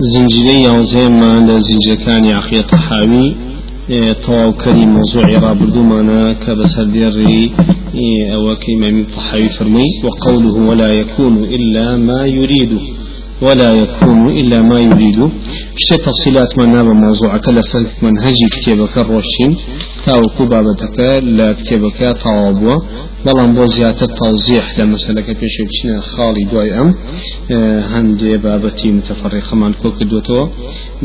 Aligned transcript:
زنجيري 0.00 0.28
زنجیرەی 0.28 0.60
یانزەیەمان 0.68 1.38
لە 1.48 1.56
زیجەکانی 1.66 2.32
عقیە 2.40 2.62
تەحاوی 2.72 3.26
اه، 3.34 4.14
تەواوکەری 4.24 4.86
مۆزوعی 4.94 5.40
ڕابردوومانە 5.44 6.22
کە 6.42 6.52
بەسەردێڕی 6.58 7.40
اه، 7.50 8.24
ئەوە 8.32 8.54
من 8.82 8.94
تەحاوی 9.14 9.48
فرمي 9.56 9.88
وقوله 10.04 10.54
ولا 10.68 10.90
يكون 11.00 11.34
إلا 11.56 11.86
ما 12.08 12.20
يريد 12.38 12.72
ولا 13.44 13.70
يكون 13.82 14.20
إلا 14.40 14.58
ما 14.70 14.78
يريد 14.88 15.18
شتى 15.84 15.96
تفصيلات 15.96 16.50
ما 16.58 16.64
نام 16.66 16.88
موضوع 17.06 17.36
كلا 17.38 17.60
سلف 17.60 18.04
منهجي 18.04 18.46
كتابك 18.54 18.98
الرشين 18.98 19.52
تاو 20.04 20.22
كوبا 20.38 20.60
كبابتك 20.62 20.98
لا 21.36 21.52
كتابك 21.52 21.96
تاوابوا 22.24 22.78
بەڵام 23.26 23.50
بۆ 23.58 23.64
زیاتر 23.76 24.08
تاوزیح 24.22 24.64
لە 24.78 24.84
مەسلەکە 24.92 25.32
پێشێ 25.40 25.62
بچینە 25.68 25.96
خاڵی 26.12 26.44
دوای 26.50 26.70
ئەم 26.76 26.90
اه، 26.94 27.80
هەندێ 27.92 28.32
بابەتی 28.44 28.90
متەفەڕیخەمان 28.98 29.72
کۆ 29.82 29.88
کردوێتەوە 29.96 30.44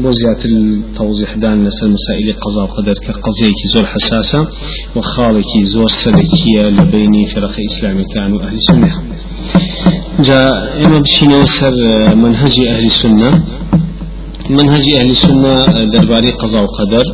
بۆ 0.01 0.09
زیاتر 0.21 0.49
تەوزیحدان 0.97 1.57
لەسەر 1.65 1.87
مسائلی 1.95 2.33
قەزا 2.43 2.65
قەدەر 2.75 2.97
کە 3.05 3.13
قەزەیەکی 3.25 3.67
زۆر 3.73 3.85
حساسە 3.93 4.39
و 4.95 4.99
خاڵێکی 5.11 5.61
زۆر 5.73 5.89
سەرکیە 6.01 6.65
لە 6.77 6.83
بینی 6.93 7.23
فرەقی 7.33 7.63
ئیسلامیکان 7.67 8.29
و 8.35 8.39
ئەهلی 8.43 8.63
سنە 8.67 8.89
جا 10.27 10.39
ئێمە 10.81 10.99
بچینەوە 11.05 11.47
سەر 11.57 11.73
اه، 11.85 12.15
منهجی 12.23 12.63
ئەهلی 12.71 12.93
سنە 13.01 13.29
منهجی 14.57 14.91
ئەهلی 14.97 15.17
سنە 15.23 15.53
اه، 15.67 15.87
دەربارەی 15.93 16.33
قەزا 16.41 16.61
و 16.65 16.69
قەدەر 16.77 17.07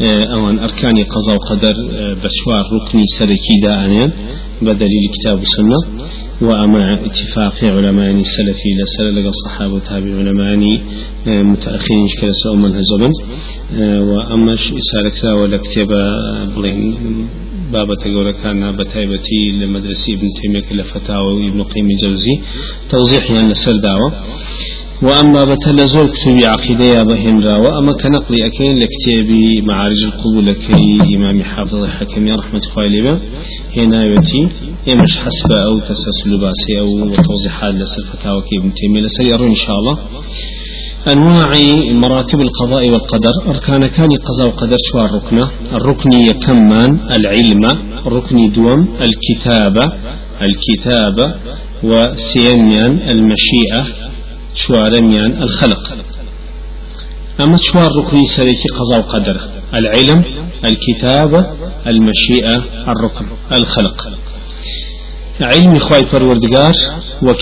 اوان 0.00 0.58
آه، 0.58 0.64
اركان 0.64 1.04
قضاء 1.04 1.34
وقدر 1.36 1.74
آه، 1.92 2.14
بشوار 2.14 2.64
ركن 2.82 2.98
سلكي 3.18 3.60
دائما 3.62 4.12
بدليل 4.62 5.10
كتاب 5.20 5.42
السنة 5.42 5.98
واما 6.42 6.94
اتفاق 7.06 7.64
علماء 7.64 8.10
السلفي 8.10 8.68
لا 8.74 8.84
سلف 8.86 9.26
الصحابة 9.26 9.78
تابع 9.78 10.16
علماء 10.18 10.80
متأخرين 11.26 12.08
سؤال 12.42 12.56
من 12.58 12.62
منهزبا 12.62 13.10
واما 14.00 14.56
سالك 14.92 15.24
ولا 15.24 15.56
كتاب 15.56 15.86
بلين 16.56 16.96
بابا 17.72 17.94
تقول 17.94 18.26
لك 18.28 18.46
انا 18.46 18.72
بتايبتي 18.72 19.48
لمدرسي 19.62 20.14
ابن 20.14 20.28
تيميه 20.42 20.60
كلا 20.60 20.82
فتاوى 20.82 21.48
ابن 21.48 21.62
قيم 21.62 21.86
الجوزي 21.90 22.38
توضيح 22.90 23.30
يعني 23.30 23.54
سر 23.54 23.76
دعوه 23.76 24.12
وأما 25.02 25.44
بتل 25.44 25.86
زور 25.88 26.06
كتبي 26.12 26.46
عقيدة 26.46 27.02
بهنرا 27.02 27.56
وأما 27.56 27.92
كنقلي 27.92 28.46
أكين 28.46 28.78
لكتابي 28.78 29.60
معارج 29.60 30.04
القبول 30.04 30.52
كي 30.52 31.16
إمام 31.16 31.42
حافظ 31.42 31.74
الحكمي 31.74 32.30
رحمة 32.30 32.60
خالبة 32.74 33.20
هنا 33.76 34.04
يأتي 34.04 34.48
إمش 34.92 35.18
حسب 35.18 35.52
أو 35.52 35.78
تسلسل 35.78 36.38
باسي 36.40 36.80
أو 36.80 37.08
توضيحات 37.22 37.74
لسلفة 37.74 38.36
وكي 38.36 38.56
ابن 38.58 38.74
تيمية 38.74 39.00
لسري 39.00 39.34
إن 39.46 39.54
شاء 39.54 39.76
الله 39.76 39.98
أنواع 41.12 41.52
مراتب 41.92 42.40
القضاء 42.40 42.90
والقدر 42.90 43.32
أركان 43.46 43.80
كان 43.86 44.08
قضاء 44.08 44.46
وقدر 44.48 44.76
شو 44.92 44.98
الركنة 45.04 45.50
الركن 45.72 46.12
يكمان 46.12 46.98
العلم 47.18 47.64
الركن 48.06 48.52
دوم 48.52 48.88
الكتابة 49.00 49.84
الكتابة 50.42 51.34
وسينيا 51.82 52.86
المشيئة 53.10 53.86
شوارميان 54.56 55.42
الخلق 55.42 55.92
أما 57.40 57.56
شوار 57.60 57.88
ركني 57.98 58.26
سريكي 58.26 58.68
قضاء 58.76 58.98
وقدر 58.98 59.40
العلم 59.74 60.24
الكتابة 60.64 61.46
المشيئة 61.86 62.56
الركن 62.88 63.26
الخلق 63.52 64.06
علم 65.40 65.74
خواي 65.78 66.06
فروردقار 66.06 66.72
و 67.22 67.34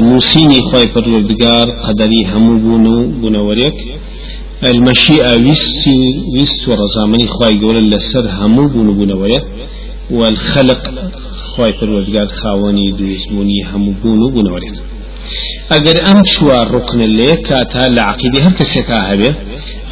نوسيني 0.00 0.60
خواي 0.72 0.88
فروردقار 0.88 1.66
قدري 1.88 2.24
همو 2.26 2.58
بونو 2.60 3.06
بونوريك 3.20 3.74
المشيئة 4.64 5.32
ويستي 5.36 5.98
ويست 6.34 6.68
ورزامني 6.68 7.26
خواي 7.26 7.60
قول 7.60 7.90
لسر 7.90 8.26
همو 8.44 8.68
بونو 8.68 8.92
بونوريك 8.92 9.44
والخلق 10.10 10.82
خواي 11.36 11.72
پروردگار 11.72 12.28
خاوني 12.42 12.90
دويزموني 12.92 13.62
همو 13.64 13.92
بونو 14.02 14.28
بونوريك 14.30 14.74
اگر 15.70 15.94
ام 16.04 16.22
چوار 16.22 16.70
ركن 16.70 17.00
اللي 17.00 17.36
كاتا 17.36 17.88
لعقيدي 17.88 18.40
هر 18.42 18.52
كسكا 18.52 18.98
هبه 18.98 19.34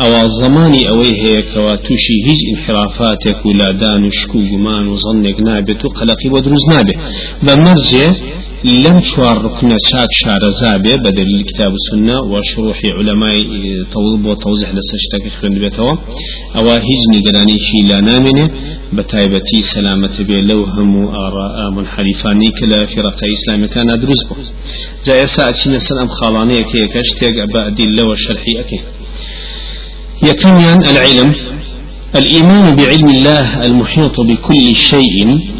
او 0.00 0.28
زماني 0.40 0.88
اوي 0.88 1.12
هيك 1.22 1.56
وتوشي 1.56 2.16
هيج 2.26 2.40
انحرافاتك 2.54 3.46
ولا 3.46 3.72
دان 3.72 4.04
وشكو 4.04 4.38
جمان 4.50 4.88
وظنك 4.88 5.40
نابت 5.40 5.84
وقلقي 5.84 6.28
ودروز 6.28 6.60
نابت 6.72 6.98
بمرجه 7.42 8.10
لم 8.64 9.00
شوار 9.00 9.44
ركن 9.44 9.70
شاك 9.90 10.38
زابي 10.62 10.94
بدل 10.96 11.34
الكتاب 11.34 11.72
السنة 11.74 12.14
وشروح 12.22 12.80
علماء 12.84 13.36
اه، 13.38 13.92
توضب 13.92 14.24
وتوضح 14.26 14.70
لسشتك 14.74 15.28
خلند 15.40 15.58
بيتوا 15.58 15.90
أو 16.56 16.68
هجني 16.70 17.22
قلاني 17.26 17.58
شي 17.58 17.88
لا 17.88 17.96
نامنه 18.00 18.50
بتايبتي 18.92 19.62
سلامة 19.62 20.10
بي 20.20 20.40
لوهم 20.40 20.96
وآراء 20.96 21.70
منحرفاني 21.76 22.50
كلا 22.50 22.86
فرق 22.86 23.20
إسلامي 23.36 23.68
كان 23.68 24.00
دروز 24.00 24.18
بو 24.28 24.34
جاء 25.06 25.26
ساعتين 25.26 25.78
سلام 25.78 26.06
خالاني 26.06 26.60
أكي 26.60 26.86
كشتك 26.86 27.22
أبا 27.24 27.66
أدي 27.72 27.82
الله 27.82 28.04
وشرحي 28.12 28.54
أكي 28.60 28.80
يكميان 30.28 30.78
العلم 30.90 31.34
الإيمان 32.16 32.76
بعلم 32.76 33.08
الله 33.16 33.64
المحيط 33.64 34.20
بكل 34.20 34.74
شيء 34.90 35.52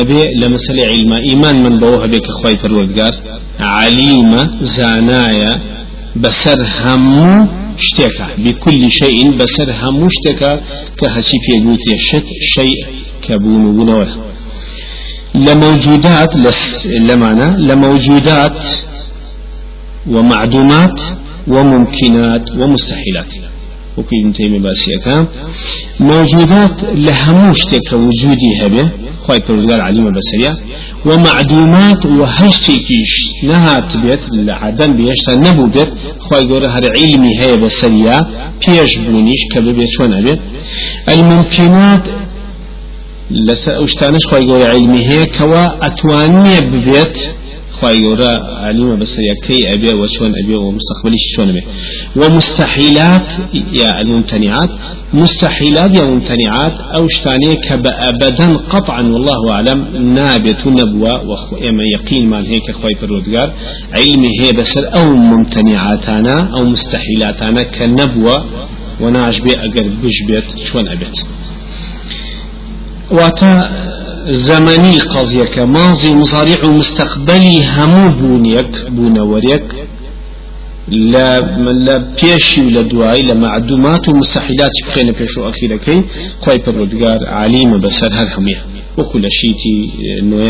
أبي 0.00 0.22
لمسل 0.40 0.80
علم 0.80 1.12
إيمان 1.12 1.62
من 1.62 1.78
بوها 1.78 2.06
بك 2.06 2.28
أخوي 2.28 2.56
فرودقار 2.58 3.12
عليم 3.60 4.30
زانايا 4.76 5.52
بسر 6.22 6.60
همو 6.84 7.46
شتكا 7.86 8.26
بكل 8.44 8.90
شيء 8.90 9.30
بسر 9.38 9.68
همو 9.82 10.08
شتكا 10.16 10.60
كهشي 10.98 11.38
في 11.44 11.52
قوتي 11.64 11.98
شك 12.10 12.26
شيء 12.56 12.76
كبون 13.22 13.64
ونوه 13.80 14.08
لموجودات 15.34 16.36
لس 16.36 16.86
لمانا 16.86 17.56
لموجودات 17.68 18.60
ومعدومات 20.12 20.98
وممكنات 21.48 22.44
ومستحيلات 22.50 23.32
وكي 23.98 24.16
ابن 24.20 24.32
تيمية 24.32 24.60
باسيكا 24.60 25.26
موجودات 26.00 26.76
لهموش 26.84 27.60
تك 27.64 27.92
وجودي 27.92 28.50
هبه 28.62 28.88
خواهي 29.26 29.40
بروزقار 29.48 29.80
عليم 29.80 30.06
البصرية 30.06 30.56
ومعدومات 31.06 32.06
وهشتكيش 32.06 33.14
نها 33.44 33.80
تبيت 33.80 34.20
لعدم 34.32 34.90
بيشتا 34.96 35.34
نبو 35.44 35.66
بيت 35.74 35.90
خواهي 36.26 36.66
هر 36.74 36.84
علمي 36.98 37.32
هي 37.40 37.56
بصرية 37.62 38.16
بيش 38.68 38.92
بونيش 38.98 39.40
كببيت 39.54 40.00
ونبيت 40.00 40.38
الممكنات 41.12 42.02
لسا 43.30 43.84
اشتانش 43.84 44.24
خواهي 44.30 44.44
قول 44.48 44.62
علمي 44.72 45.00
هي 45.08 45.26
كوا 45.26 45.64
اتوانية 45.88 46.60
ببيت 46.70 47.16
خواهي 47.82 48.02
يورا 48.02 48.94
بس 48.96 49.14
يكي 49.30 49.74
أبي 49.74 49.94
وشون 49.94 50.32
أبي 50.44 50.54
ومستقبلي 50.54 51.16
شون 51.36 51.52
مي. 51.52 51.62
ومستحيلات 52.16 53.28
يا 53.80 53.90
الممتنعات 54.00 54.70
مستحيلات 55.14 55.90
يا 55.98 56.04
ممتنعات 56.06 56.74
أو 56.96 57.08
شتانية 57.08 57.58
أبدا 58.08 58.56
قطعا 58.56 59.02
والله 59.02 59.52
أعلم 59.54 59.80
نابت 60.14 60.66
نبوة 60.66 61.46
إما 61.68 61.84
يقين 61.96 62.26
مال 62.30 62.46
هيك 62.46 62.70
خوي 62.70 62.92
برودجار 63.02 63.52
علمي 63.98 64.30
هي 64.40 64.52
بسر 64.52 64.94
أو 64.94 65.08
ممتنعاتنا 65.10 66.34
أو 66.56 66.64
مستحيلاتنا 66.64 67.62
كنبوة 67.62 68.44
وناجبي 69.00 69.56
أقل 69.58 69.88
بجبت 70.02 70.48
شون 70.66 70.88
أبت 70.88 71.16
واتا 73.12 73.52
زمني 74.30 74.98
قضيك 75.00 75.58
ماضي 75.58 76.14
مصاريح 76.14 76.64
ومستقبلي 76.64 77.64
همو 77.74 78.08
بونيك 78.20 78.86
بونوريك 78.90 79.66
لا 80.88 81.38
لا 81.86 82.04
بيشي 82.22 82.60
ولا 82.66 82.80
دواي 82.82 83.22
لا 83.22 83.34
معدومات 83.34 84.08
ومستحيلات 84.08 84.70
بخينا 84.88 85.12
بيشو 85.12 85.48
أخيرا 85.48 85.76
كي 85.76 86.04
خواي 86.44 86.58
بردقار 86.66 87.18
عليم 87.26 87.80
بسر 87.80 88.10
هر 88.18 88.28
هميه 88.38 88.58
وكل 88.98 89.24
شيتي 89.38 89.90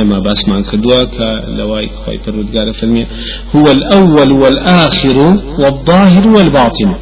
ما 0.04 0.18
باس 0.18 0.48
مان 0.48 0.62
كدوا 0.62 1.04
كلواي 1.46 1.88
خواي 2.04 2.18
بردقار 2.26 2.72
فرمي 2.72 3.06
هو 3.56 3.62
الأول 3.70 4.32
والآخر 4.32 5.18
والظاهر 5.60 6.28
والباطن 6.28 6.94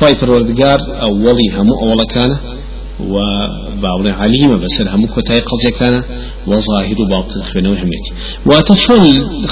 خواي 0.00 0.14
بردقار 0.22 0.78
أولي 1.06 1.48
همو 1.56 1.74
أولا 1.82 2.04
كان 2.04 2.36
وباوڵێ 3.12 4.12
عليم 4.22 4.50
بس 4.62 4.74
هەموو 4.94 5.12
کۆتای 5.14 5.40
قەزیەکانە 5.50 6.00
وەظاهر 6.50 6.96
و 7.00 7.06
باڵتن 7.12 7.42
خوێنەوە 7.48 7.76
هەمێک 7.82 8.04
واتە 8.48 8.74
چۆن 8.84 9.02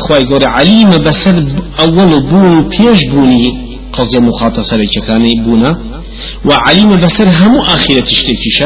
خی 0.02 0.22
گەورە 0.30 0.48
علیمە 0.58 0.98
بەسەر 1.06 1.36
ئەوەڵ 1.78 2.10
بوون 2.30 2.54
و 2.58 2.68
پێش 2.74 3.00
بوونی 3.12 3.46
قەزیە 3.96 4.20
مخاتە 4.28 4.62
سەرێکەکانی 4.70 5.34
بوونە 5.44 5.72
و 6.48 6.50
علیمە 6.66 6.96
بەسەر 7.04 7.28
هەموو 7.40 7.66
ئاخرەتی 7.68 8.64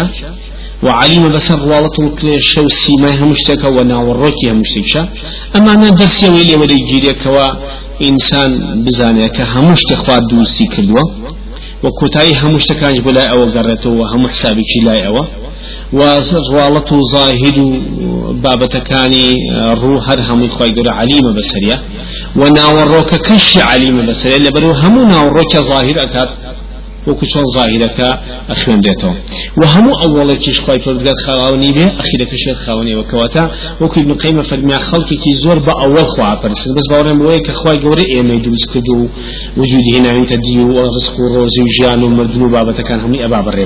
وعليم 0.87 1.25
بس 1.35 1.49
الرالط 1.57 1.95
وكل 1.99 2.27
شو 2.51 2.65
سيما 2.83 3.11
همشتك 3.21 3.63
وناورك 3.77 4.39
همشتك 4.53 5.09
أما 5.57 5.71
أنا 5.75 5.89
درس 6.01 6.23
يولي 6.25 6.55
ولي 6.63 6.79
جيريك 6.91 7.23
وإنسان 7.35 8.51
بزانيك 8.85 9.37
همشتك 9.55 10.01
ودوسي 10.09 10.65
كدوه 10.75 11.03
وكتاي 11.83 12.39
هم 12.39 12.55
اشتكاج 12.55 12.99
بلا 13.01 13.23
او 13.31 13.45
قرته 13.51 13.91
وهم 13.91 14.29
حسابي 14.29 14.63
كي 14.63 14.85
لا 14.87 15.07
او 15.07 15.25
وصوالة 15.93 16.87
زاهد 17.13 17.83
بابتكاني 18.43 19.37
روح 19.83 20.13
هم 20.31 20.49
خوي 20.49 20.69
قر 20.69 20.89
عليمه 20.91 21.35
بسريه 21.37 21.79
وناوروك 22.37 23.15
كش 23.15 23.59
عليمه 23.59 24.07
بسريه 24.07 24.37
لبلو 24.39 24.73
هم 24.73 25.09
ناوروك 25.09 25.57
ظاهر 25.57 25.95
اكاد 26.05 26.29
وەکو 27.09 27.25
چۆن 27.33 27.47
ظاهیرەکە 27.57 28.09
ئەخوێن 28.51 28.81
دێتەوە 28.87 29.15
و 29.61 29.63
هەموو 29.75 29.99
ئەوڵێکیش 30.01 30.59
خی 30.67 30.79
پرگات 30.85 31.19
خاوەنی 31.27 31.71
بێ 31.77 31.87
ئەخیرەکە 31.99 32.37
شێت 32.45 32.59
خاوەنیەوە 32.65 33.05
کەواتە 33.11 33.45
ابن 33.97 34.13
قەیمە 34.23 34.43
فەرمیا 34.51 34.79
خەڵکێکی 34.89 35.33
زۆر 35.45 35.59
بە 35.67 35.75
ئەوە 35.83 36.03
خواپەرسن 36.13 36.71
بەس 36.77 36.87
باوەڕێم 36.91 37.19
بۆیە 37.23 37.41
کە 37.47 37.53
خی 37.61 37.77
گەورە 37.85 38.05
ئێمەی 38.15 38.41
دروست 38.47 38.69
کرد 38.73 38.89
و 38.89 38.99
وجودی 39.61 39.91
هێناویتە 39.97 40.37
دی 40.45 40.57
و 40.67 40.71
ڕزق 40.87 41.15
و 41.23 41.27
ڕۆزی 41.35 41.63
و 41.67 41.73
ژیان 41.77 42.01
و 42.05 42.09
مردن 42.19 42.43
و 42.43 42.49
بابەتەکان 42.55 42.99
هەمووی 43.05 43.65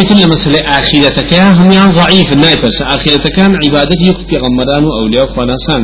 مثل 0.00 0.14
لە 0.22 0.26
مەسلەی 0.32 0.64
ئاخیرەتەکە 0.70 1.40
هەمیان 1.60 1.90
ضعیف 1.98 2.28
نایپەرسە 2.42 2.84
ئاخیرەتەکان 2.90 3.50
عیبادەت 3.64 4.00
یەک 4.10 4.18
پێغەمبەران 4.30 4.84
و 4.86 4.92
ئەولیا 4.96 5.24
و 5.26 5.30
خواناسان 5.34 5.82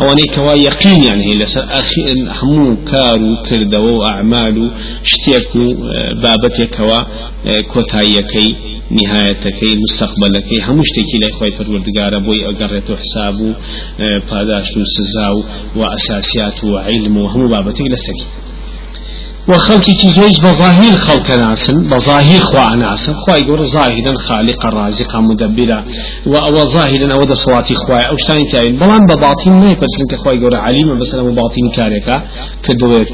ئەوانەی 0.00 0.28
کەوا 0.34 0.54
یەقینیان 0.66 1.20
هەیە 1.26 1.36
لەسەر 1.42 1.64
هەموو 2.38 2.70
کار 2.90 3.18
و 3.28 3.32
کردەوە 3.48 3.92
و 3.98 4.02
ئەعمال 4.08 4.54
و 4.62 4.66
بابەتێکەوە 6.22 7.00
اه، 7.04 7.06
کۆتاییەکەی 7.72 8.50
نهایەتەکەی 8.98 9.74
مستقبلەکەی 9.84 10.64
هەموو 10.66 10.88
شتێکی 10.90 11.18
لای 11.22 11.34
خۆی 11.38 11.54
پەروەردگارە 11.58 12.18
بۆی 12.26 12.44
ئەگەڕێت 12.46 12.86
و 12.90 12.96
اه، 12.96 13.32
پاداش 14.28 14.68
و 14.78 14.82
سزا 14.94 15.28
و 15.36 15.40
و 15.78 15.82
و 16.72 16.76
علم 16.90 17.14
و 17.22 17.30
هەموو 17.32 17.52
بابەتێک 17.54 17.86
لەسەری 17.94 18.24
وخلقي 19.48 19.92
تيجيش 20.00 20.40
بظاهر 20.40 20.96
خلق 21.06 21.30
ناسن 21.42 21.76
بظاهر 21.92 22.40
خوا 22.48 22.76
ناسن 22.82 23.14
خوا 23.24 23.36
يقول 23.36 23.60
ظاهرا 23.72 24.12
خالقا 24.26 24.68
رازقا 24.68 25.20
مدبرا 25.30 25.78
و 26.32 26.56
ظاهرا 26.74 27.06
او 27.14 27.34
صواتي 27.34 27.74
خوا 27.74 27.98
او 28.10 28.16
شتان 28.16 28.48
تاين 28.52 28.76
بلان 28.80 29.02
بباطن 29.06 29.50
ما 29.60 29.70
يبرسن 29.72 30.04
كخوا 30.10 30.32
يقول 30.32 30.56
عليما 30.64 30.94
بس 31.00 31.14
انا 31.14 31.22
باطن 31.40 31.64
كاركا 31.76 32.16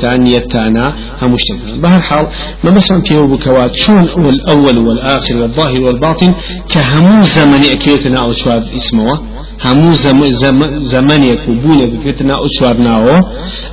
تانية 0.03 0.39
تانا 0.53 0.87
همشتك 1.23 1.59
بهرحال 1.83 2.27
ما 2.65 2.71
مثلا 2.77 3.01
في 3.07 3.15
بكوات 3.33 3.75
شون 3.81 4.05
الاول 4.35 4.77
والاخر 4.87 5.37
والظاهر 5.41 5.81
والباطن 5.87 6.31
كهمو 6.73 7.21
زمن 7.23 7.63
اكيتنا 7.75 8.19
او 8.25 8.33
شواد 8.33 8.65
اسمه 8.81 9.11
هەموو 9.67 9.95
زەمنێک 10.95 11.41
و 11.51 11.53
بوونێک 11.63 11.91
بکردنا 11.95 12.35
ئەو 12.41 12.49
چوارناوە 12.57 13.19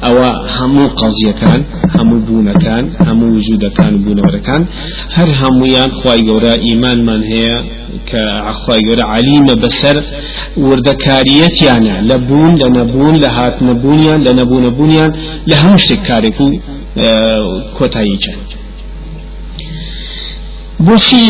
ئەوە 0.05 0.29
هەموو 0.57 0.87
قەزیەکان 0.99 1.61
هەموو 1.97 2.17
بوونەکان 2.27 2.83
هەموو 3.07 3.35
وجودەکان 3.37 3.93
بوونەوەەکان 4.03 4.61
هەر 5.15 5.29
هەمویان 5.41 5.89
خی 5.99 6.19
گەورە 6.27 6.53
ئیمانمان 6.67 7.21
هەیە 7.31 7.57
کە 8.09 8.23
ئەخوای 8.47 8.81
گەورە 8.87 9.05
علیمە 9.15 9.55
بەسەر 9.63 9.97
وردەکاریەتیانە 10.65 11.95
لە 12.09 12.17
بوون 12.27 12.53
لە 12.61 12.67
نەبوون 12.77 13.15
لە 13.23 13.29
هات 13.37 13.55
نەبوونیان 13.69 14.19
لە 14.27 14.31
نەبوونەبوونیان 14.39 15.11
لە 15.49 15.55
هەموو 15.61 15.81
شتێک 15.83 16.01
کارێک 16.09 16.37
و 16.41 16.47
کۆتایی 17.77 18.17
چەند. 18.23 18.43
بۆچی 20.85 21.21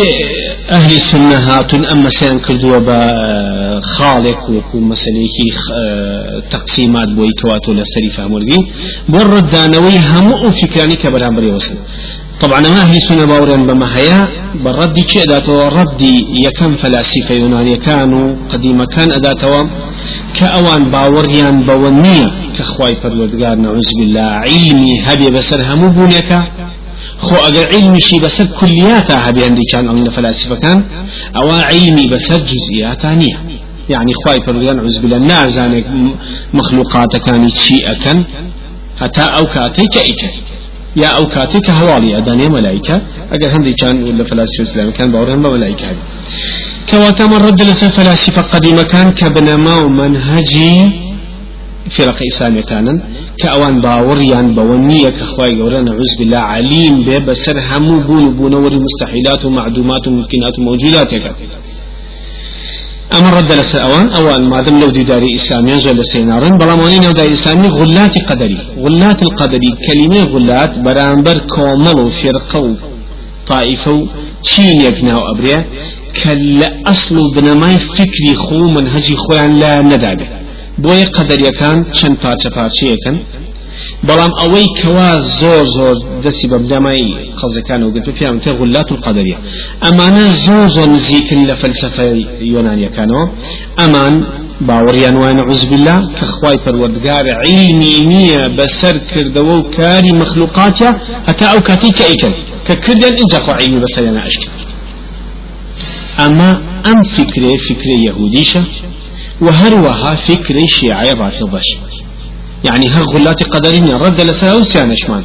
أهل 0.70 0.96
السنة 0.96 1.36
هاتون 1.36 1.86
آه، 1.86 1.90
آه، 1.92 1.94
اما 1.94 2.10
مەسیان 2.10 2.42
كردوا 2.48 2.80
بە 2.88 2.98
خاڵێک 3.94 4.44
مثلا 4.76 4.92
مەسلێکی 4.92 5.74
تقسيمات 6.50 7.10
بۆی 7.18 7.34
کەواتۆ 7.42 7.70
لە 7.80 7.84
سەری 7.96 8.10
فامرگین 8.18 8.64
بۆ 9.12 9.18
ڕدانەوەی 9.34 10.00
هەموو 10.10 10.42
ئەو 10.44 10.52
فکرانی 10.60 10.96
کە 11.02 11.06
بەرامبەرێوەسن 11.14 11.78
طبعا 12.40 12.60
ما 12.62 12.86
هي 12.94 13.00
سنة 13.00 13.26
باورا 13.26 13.56
بما 13.56 13.88
هيا 13.98 14.20
بردي 14.64 15.02
كي 15.02 15.24
اداتوا 15.24 15.70
ردي 15.70 16.26
يكن 16.46 16.74
فلاسفة 16.76 17.36
يونانية 17.36 17.76
كانوا 17.76 18.36
قديمة 18.50 18.86
كان 18.86 19.12
اداتوا 19.12 19.66
كأوان 20.40 20.92
باوريان 20.92 21.64
بونية 21.66 22.28
كخواي 22.60 22.96
فرلودقار 22.96 23.56
نعوذ 23.58 23.90
بالله 24.00 24.22
علمي 24.22 25.02
هبي 25.08 25.30
بسرها 25.32 25.76
مو 25.76 25.88
بونيكا 25.88 26.44
خو 27.18 27.36
اگر 27.50 27.66
علمي 27.76 28.02
شي 28.02 28.20
بس 28.20 28.42
كلياتها 28.42 29.32
بيندي 29.32 29.64
كان 29.72 29.86
من 29.96 30.06
الفلاسفه 30.08 30.56
كان 30.56 30.84
او 31.40 31.50
علمي 31.50 32.06
بس 32.14 32.32
جزئياتها 32.52 33.16
نيه 33.16 33.38
يعني 33.90 34.14
خواي 34.24 34.42
فرغان 34.46 34.80
عز 34.86 34.98
بالله 35.02 35.18
نازانك 35.18 35.86
مخلوقات 36.54 37.16
كان 37.26 37.50
شيء 37.50 37.88
كان 38.04 38.24
حتى 39.02 39.22
او 39.22 39.46
كاتيك 39.54 39.96
ايك 39.98 40.22
يا 41.02 41.08
او 41.20 41.26
كاتيك 41.34 41.70
هوالي 41.70 42.18
اداني 42.18 42.50
ملائكه 42.58 43.02
اگر 43.34 43.50
هندي 43.58 43.74
كان 43.80 43.96
ولا 44.04 44.24
فلاسفه 44.30 44.64
اسلام 44.64 44.92
كان 44.98 45.08
باورهم 45.12 45.44
ملائكه 45.54 45.88
كواتا 46.90 47.26
من 47.28 47.34
رد 47.48 47.62
لسا 47.70 47.88
فلاسفه 48.00 48.42
قديمه 48.54 48.84
كان 48.92 49.08
كبنما 49.20 49.74
ومنهجي 49.84 50.74
فرق 51.94 52.20
إسلامي 52.32 52.62
كان 52.62 53.02
كأوان 53.40 53.82
باوريان 53.82 54.56
بونية 54.56 55.10
كخواي 55.10 55.54
يورا 55.60 55.80
عز 55.98 56.12
بالله 56.20 56.38
عليم 56.54 56.96
ببسر 57.08 57.56
همو 57.72 57.98
بون 58.10 58.26
بونور 58.38 58.72
مستحيلات 58.88 59.42
ومعدومات 59.46 60.08
وممكنات 60.08 60.60
وموجودات 60.60 61.14
يكاد 61.14 61.36
أما 63.18 63.30
رد 63.38 63.52
لسر 63.60 63.80
أوان 63.86 64.08
أوان 64.20 64.42
ما 64.54 64.58
دام 64.66 64.76
لو 64.82 64.88
داري 65.10 65.36
إسلامي 65.40 65.76
جل 65.86 66.00
سينارن 66.12 66.54
بلا 66.62 66.76
ماني 66.80 67.00
نو 67.06 67.12
داري 67.20 67.32
إسلامي 67.38 67.68
غلات 67.80 68.16
قدري 68.30 68.58
غلات 68.84 69.20
القدري 69.28 69.70
كلمة 69.88 70.22
غلات 70.34 70.74
برانبر 70.86 71.38
كومل 71.54 71.98
وفرقة 72.06 72.64
طائفو 73.52 74.00
چین 74.44 74.82
یک 74.82 75.04
ناو 75.04 75.22
كلا 76.24 76.68
اصل 76.88 77.18
بنماي 77.36 77.78
فكري 77.78 78.36
خو 78.36 78.60
منهجي 78.74 79.16
خویان 79.16 79.56
لا 79.60 79.82
ندابه 79.82 80.28
بۆیە 80.84 81.06
قەدەریەکان 81.18 81.78
چەند 81.98 82.16
پارچە 82.24 82.50
پارچەیەکەن 82.58 83.18
بەڵام 84.08 84.34
ئەوەی 84.42 84.68
کەوا 84.80 85.12
زۆر 85.40 85.66
زۆر 85.78 85.96
دەستی 86.24 86.48
بە 86.52 86.58
بدەمایی 86.64 87.10
قەزەکان 87.40 87.82
و 87.84 87.92
گرت 87.96 88.10
پیان 88.18 88.38
تێ 88.44 88.52
غلات 88.60 88.90
و 88.92 89.02
قەدەریە 89.06 89.38
ئەمانە 89.86 90.26
زۆر 90.46 90.68
زۆر 90.76 90.88
نزیکن 90.96 91.40
لە 91.50 91.56
فەلسفە 91.62 92.06
یۆنانیەکانەوە 92.54 93.24
ئەمان 93.82 94.14
باوەڕیان 94.68 95.16
وانە 95.24 95.44
عزبیلا 95.52 95.98
کە 96.18 96.26
خوای 96.36 96.58
پەروەردگارە 96.66 97.34
عیلمی 97.48 97.96
نییە 98.12 98.44
بەسەر 98.58 98.96
کردەوە 99.12 99.54
و 99.62 99.70
کاری 99.78 100.14
مەخلوقاتە 100.22 100.90
هەتا 101.30 101.46
ئەو 101.52 101.62
کاتی 101.70 101.92
کە 101.98 102.06
ئیکەن 102.12 102.34
کە 102.68 102.74
کردن 102.86 103.14
اینجا 103.22 103.40
خوا 103.46 103.54
عیلمی 103.62 103.84
بەسەریانە 103.86 104.22
ئەشکرد 104.26 104.58
ئەمە 106.22 106.52
ئەم 106.86 107.00
فکرێ 107.16 107.54
فکرێ 107.68 107.96
یەهودیشە 108.08 108.62
وهروها 109.42 110.16
فكر 110.16 110.66
شيعي 110.68 111.12
بعد 111.14 111.34
باش 111.52 111.78
يعني 112.64 112.88
ها 112.90 113.02
غلات 113.02 113.44
قدرين 113.44 113.88
رد 113.88 114.22
نشمان 114.76 115.24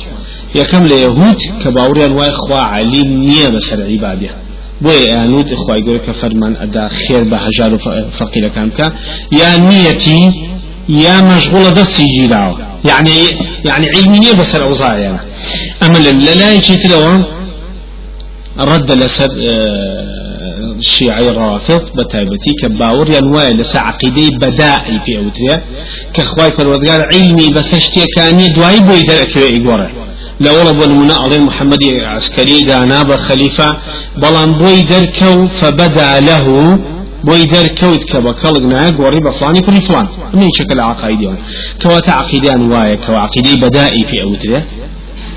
يا 0.55 0.63
كم 0.65 0.87
ليهود 0.87 1.37
كباوريان 1.65 2.13
واي 2.13 2.31
خوا 2.31 2.57
عليم 2.57 3.23
نيه 3.25 3.49
بسر 3.49 3.83
عباده 3.85 4.31
بۆ 4.85 4.89
یانوت 4.91 5.55
خخوای 5.55 5.81
يقول 5.81 6.01
فەرمان 6.23 6.63
ادا 6.63 6.89
خير 6.89 7.25
بە 7.25 7.37
هەژار 7.37 8.49
كامكا 8.55 8.85
يا 9.33 9.57
نيتي 9.57 10.33
يا 10.89 11.21
مشغولة 11.21 11.69
یا 11.71 11.77
مەشغوڵە 11.77 11.77
دەستی 11.77 12.31
يعني 12.31 12.31
يعني 12.85 13.11
یعنی 13.65 13.87
علمی 13.97 14.19
نیە 14.21 14.37
بەسەر 14.37 14.61
ئەوزایە 14.61 15.21
ئەمە 15.83 15.99
لا 16.39 16.55
يجي 16.55 16.77
تلوان 16.77 17.25
رد 18.59 18.93
لەسەر 19.03 19.31
آه، 19.39 20.20
شيعي 20.81 21.29
رافض 21.29 21.83
بتايبتي 22.01 22.53
كباور 22.63 23.09
ينوال 23.11 23.57
لسا 23.57 23.79
عقيدة 23.79 24.37
بدائي 24.37 25.01
في 25.07 25.19
أوتريا 25.19 25.57
كخواي 26.15 26.51
فالودقار 26.53 27.03
علمي 27.15 27.49
بس 27.49 27.75
اشتيا 27.75 28.07
كاني 28.17 28.47
دواي 28.49 28.81
بويدر 28.81 29.23
أكري 29.23 29.43
إيقوره 29.45 29.91
لولا 30.41 30.71
بنمونا 30.73 31.15
علي 31.15 31.39
محمد 31.39 31.85
عسكري 32.03 32.63
دانا 32.63 33.03
بخليفة 33.03 33.77
بلان 34.17 34.53
بويدر 34.59 35.05
كو 35.21 35.49
فبدا 35.49 36.21
له 36.21 36.79
بۆی 37.31 37.45
دەرکەوت 37.53 38.03
كبا 38.13 38.23
بە 38.33 38.37
کەڵک 38.43 38.63
نایە 38.73 38.91
گۆڕی 38.99 39.21
فلان 39.39 40.13
من 40.35 40.49
شكل 40.59 40.81
عقایدیان 40.81 41.37
کەواتە 41.85 42.09
عقیدیان 42.09 42.73
وايا 42.73 42.95
کەوا 42.97 43.17
عقیدەی 43.29 43.57
بدائي 43.57 44.05
في 44.05 44.23
أوتريا 44.23 44.65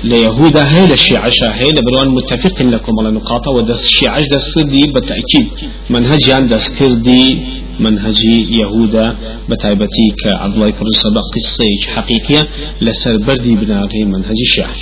ليهودا 0.04 0.64
هي 0.68 0.86
للشيعة 0.86 1.30
هي 1.52 1.68
لبروان 1.70 2.08
متفق 2.08 2.62
لكم 2.62 2.92
على 3.00 3.10
نقاطه 3.10 3.50
ودس 3.50 3.80
الشيعة 3.82 4.20
دس 4.30 4.58
دي 4.64 4.80
بالتأكيد 4.94 5.46
منهج 5.90 6.30
عند 6.30 6.52
دس 6.54 6.68
كردي 6.78 7.38
منهج 7.80 8.18
يهودا 8.50 9.16
بتايبتي 9.50 10.06
كعبد 10.24 10.54
الله 10.54 10.66
بن 10.66 10.74
سبا 11.02 11.20
الصيج 11.40 11.82
حقيقية 11.96 12.48
لسر 12.80 13.16
بردي 13.26 13.54
بناغي 13.56 14.04
منهج 14.04 14.34
الشيعة 14.48 14.72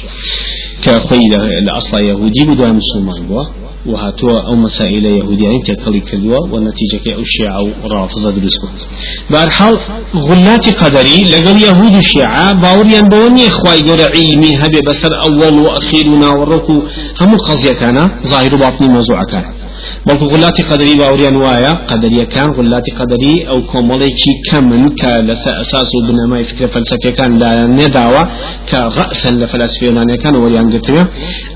كخوي 0.82 1.20
لأصل 1.66 1.98
يهودي 2.00 2.44
بدون 2.48 2.72
مسلمان 2.74 3.26
بوا 3.28 3.61
وهاتوا 3.86 4.40
أو 4.46 4.54
مسائل 4.56 5.04
يهودية 5.06 5.50
انت 5.56 5.70
كلي 5.84 6.00
كلوا 6.00 6.48
والنتيجة 6.50 7.14
أو 7.14 7.20
الشيعة 7.20 7.56
أو 7.56 7.70
رافضة 7.90 8.30
دروسكم 8.30 8.68
بارحال 9.30 9.78
غلات 10.16 10.82
قدري 10.84 11.16
لقل 11.22 11.62
يهود 11.62 11.94
الشيعة 11.94 12.52
باوريا 12.52 13.00
بوني 13.00 13.46
إخوائي 13.46 13.82
قول 13.90 14.00
علمي 14.02 14.56
هبي 14.56 14.80
بسر 14.86 15.22
أول 15.22 15.54
وأخير 15.60 16.08
مناوركو 16.08 16.82
هم 17.20 17.34
قضية 17.48 17.72
كان 17.72 18.10
ظاهر 18.26 18.56
باطني 18.56 18.88
موضوع 18.88 19.20
كان 19.32 19.44
بلکو 20.06 20.26
غلات 20.26 20.60
قدری 20.60 20.94
باوری 20.94 21.26
انوایا 21.26 21.72
قدری 21.88 22.26
کان 22.26 22.52
غلات 22.52 22.82
قدری 23.00 23.44
او 23.46 23.60
کوملی 23.62 24.12
چی 24.16 24.30
کمن 24.50 24.94
که 24.96 25.06
لسا 25.06 25.50
اساس 25.50 25.94
و 25.94 26.06
بنمای 26.12 26.44
فکر 26.44 26.66
فلسفی 26.66 27.12
کان 27.12 27.38
لا 27.38 27.66
نداوا 27.66 28.22
که 28.66 28.76
غأسا 28.76 29.30
لفلسفی 29.30 29.86
یونانی 29.86 30.16
کان 30.16 30.36
وریان 30.36 30.70
گرتوی 30.70 31.04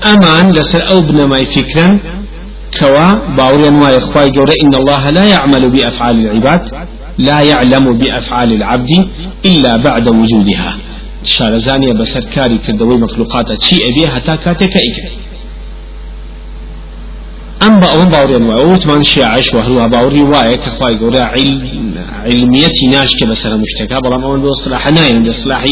امان 0.03 0.51
لسا 0.51 0.79
او 0.91 1.01
بنمای 1.01 1.45
فکرن 1.45 1.99
كوا 2.79 3.35
باوريا 3.37 3.69
ما 3.69 3.97
إخوائي 3.97 4.31
جورا 4.31 4.51
إن 4.63 4.75
الله 4.75 5.03
لا 5.09 5.25
يعمل 5.25 5.69
بأفعال 5.71 6.15
العباد 6.19 6.61
لا 7.17 7.41
يعلم 7.41 7.97
بأفعال 7.97 8.53
العبد 8.53 8.89
إلا 9.45 9.77
بعد 9.77 10.07
وجودها 10.07 10.75
شارزانيا 11.23 11.93
بسر 11.93 12.23
كاري 12.35 12.57
كدوي 12.57 12.97
مخلوقات 12.97 13.63
شيء 13.63 13.79
أبيها 13.89 14.09
حتى 14.09 14.37
كاتك 14.37 14.73
إكري 14.77 15.11
أم 17.61 17.79
بأون 17.79 18.05
باوري 18.09 18.35
أنواع 18.35 18.57
وثمان 18.61 19.03
شيعش 19.03 19.53
وهلوها 19.53 19.87
باوري 19.87 20.21
وايا 20.23 20.55
كخواي 20.55 20.97
قولا 20.97 21.23
علم 21.25 21.91
علميتي 22.25 22.85
ناش 22.91 23.09
كبسر 23.19 23.57
مشتكى 23.57 24.01
بلام 24.01 24.23
أول 24.23 24.39
بصلاح 24.41 24.87
ناين 24.87 25.23
بصلاحي 25.23 25.71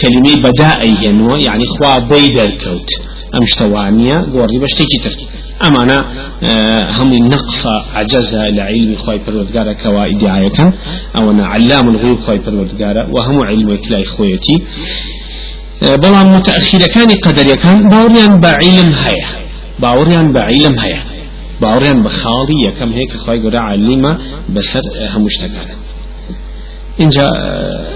كلمة 0.00 0.34
بدائي 0.50 0.94
ينوى 1.04 1.40
يعني 1.42 1.64
خوا 1.72 1.98
بيد 2.10 2.36
الكوت 2.40 2.88
أمشتوانية 3.34 4.14
قوري 4.32 4.58
بشتكي 4.62 4.98
تركي 5.04 5.26
انا 5.64 5.98
آه، 6.44 6.90
هم 7.02 7.10
نقص 7.34 7.66
عجزة 7.96 8.48
لعلم 8.50 8.94
خواي 9.04 9.18
بروردقارة 9.26 9.72
كوا 9.82 10.06
إدعاية 10.06 10.58
أو 11.16 11.30
أنا 11.30 11.46
علام 11.46 11.88
الغيوب 11.88 12.20
خواي 12.20 12.38
بروردقارة 12.46 13.02
وهم 13.14 13.40
آه، 13.40 13.44
علم 13.46 13.68
كلا 13.88 14.02
إخويتي 14.02 14.56
بلا 15.82 16.24
متأخير 16.24 16.80
كان 16.94 17.08
قدر 17.24 17.46
يكان 17.52 17.88
باوريان 17.88 18.40
بعلم 18.40 18.90
هيا 19.04 19.26
باوريان 19.80 20.32
بعلم 20.32 20.78
هيا 20.78 21.11
باوریان 21.60 22.02
بخالی 22.02 22.54
یکم 22.68 22.92
هیک 22.92 23.12
خوای 23.12 23.40
گورا 23.40 23.70
علیما 23.70 24.18
بسر 24.56 24.82
همشتکان 25.14 25.70
اینجا 26.98 27.26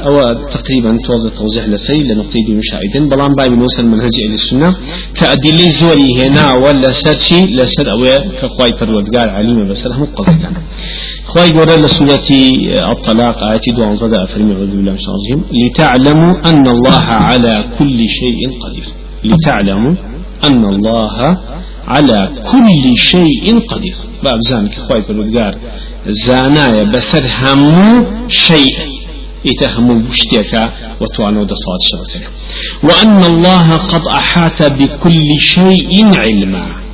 او 0.07 0.13
اه، 0.17 0.35
تقريبا 0.35 0.97
توضع 1.07 1.29
توضيح 1.31 1.65
لسي 1.69 2.03
لنقطة 2.03 2.41
دي 2.47 2.55
مشاهدين 2.55 3.09
بلان 3.09 3.33
باي 3.35 3.49
بنوصل 3.49 3.87
منهج 3.87 4.13
إلى 4.27 4.35
السنة 4.35 4.75
كأدلة 5.15 5.69
زوري 5.81 6.23
هنا 6.23 6.53
ولا 6.55 6.89
سرشي 6.93 7.47
لسر 7.47 7.91
او 7.93 8.01
كقواي 8.41 8.71
پروردگار 8.71 9.29
عليم 9.29 9.69
بسر 9.71 9.93
هم 9.95 10.05
قضي 10.05 10.35
كان 10.39 10.55
خواهي 11.27 11.53
قولا 11.53 12.17
الطلاق 12.93 13.43
آياتي 13.43 13.71
دو 13.71 13.95
زدى 13.95 14.17
أفرمي 14.25 14.55
عوذ 14.55 14.67
بالله 14.67 14.93
من 14.93 15.43
لتعلموا 15.67 16.49
أن 16.51 16.67
الله 16.67 17.01
على 17.29 17.65
كل 17.79 17.99
شيء 18.09 18.41
قدير 18.65 18.85
لتعلموا 19.25 19.95
أن 20.45 20.65
الله 20.65 21.37
على 21.87 22.31
كل 22.51 22.97
شيء 22.99 23.59
قدير 23.69 23.95
باب 24.25 24.39
زانك 24.41 24.75
خواهي 24.75 25.01
بلدقار 25.09 25.55
زانايا 26.07 26.83
بسر 26.85 27.25
همو 27.43 27.87
شيء 28.29 28.79
يتهمو 29.51 29.95
بشتيكا 30.09 30.73
وتوانو 31.01 31.45
دصاد 31.51 31.81
شرسك 31.89 32.31
وأن 32.87 33.23
الله 33.33 33.77
قد 33.77 34.03
أحاط 34.09 34.63
بكل 34.63 35.29
شيء 35.41 36.17
علما 36.17 36.86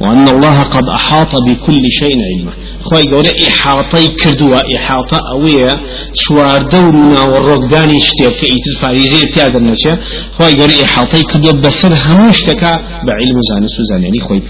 وأن 0.00 0.28
الله 0.28 0.62
قد 0.62 0.88
أحاط 0.88 1.36
بكل 1.48 1.82
شيء 2.00 2.16
علما 2.28 2.52
خوي 2.82 3.00
يقول 3.02 3.24
إحاطي 3.48 4.08
كردوا 4.08 4.76
إحاطة 4.76 5.18
أوية 5.32 5.68
شوار 6.14 6.62
دورنا 6.62 7.20
والرقدان 7.22 7.90
يشتيب 7.90 8.30
في 8.30 8.56
الفاريزي 8.74 9.22
اتياد 9.24 9.56
النشا 9.56 9.92
النشاء 9.92 9.98
خوي 10.38 10.50
يقول 10.52 10.70
إحاطي 10.84 11.22
كردوا 11.22 11.52
بسر 11.52 11.92
هموشتك 12.06 12.62
بعلم 13.06 13.38
زانس 13.50 13.80
وزانيني 13.80 14.20
خوي 14.20 14.42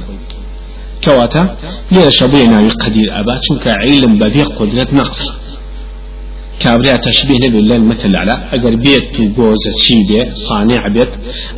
كواتا 1.05 1.57
ليش 1.93 2.23
أبوينا 2.23 2.69
قدير 2.85 3.09
أبا 3.21 3.37
علم 3.67 4.19
بذيق 4.19 4.59
قدرة 4.59 4.87
نقص 4.93 5.31
كابريا 6.65 6.97
تشبيه 7.07 7.37
نبي 7.49 7.59
الله 7.63 7.77
المثل 7.83 8.13
على 8.21 8.35
أجر 8.57 8.73
بيت 8.85 9.13
وجوزة 9.23 9.75
شيبة 9.87 10.23
صانع 10.49 10.83
بيت 10.97 11.11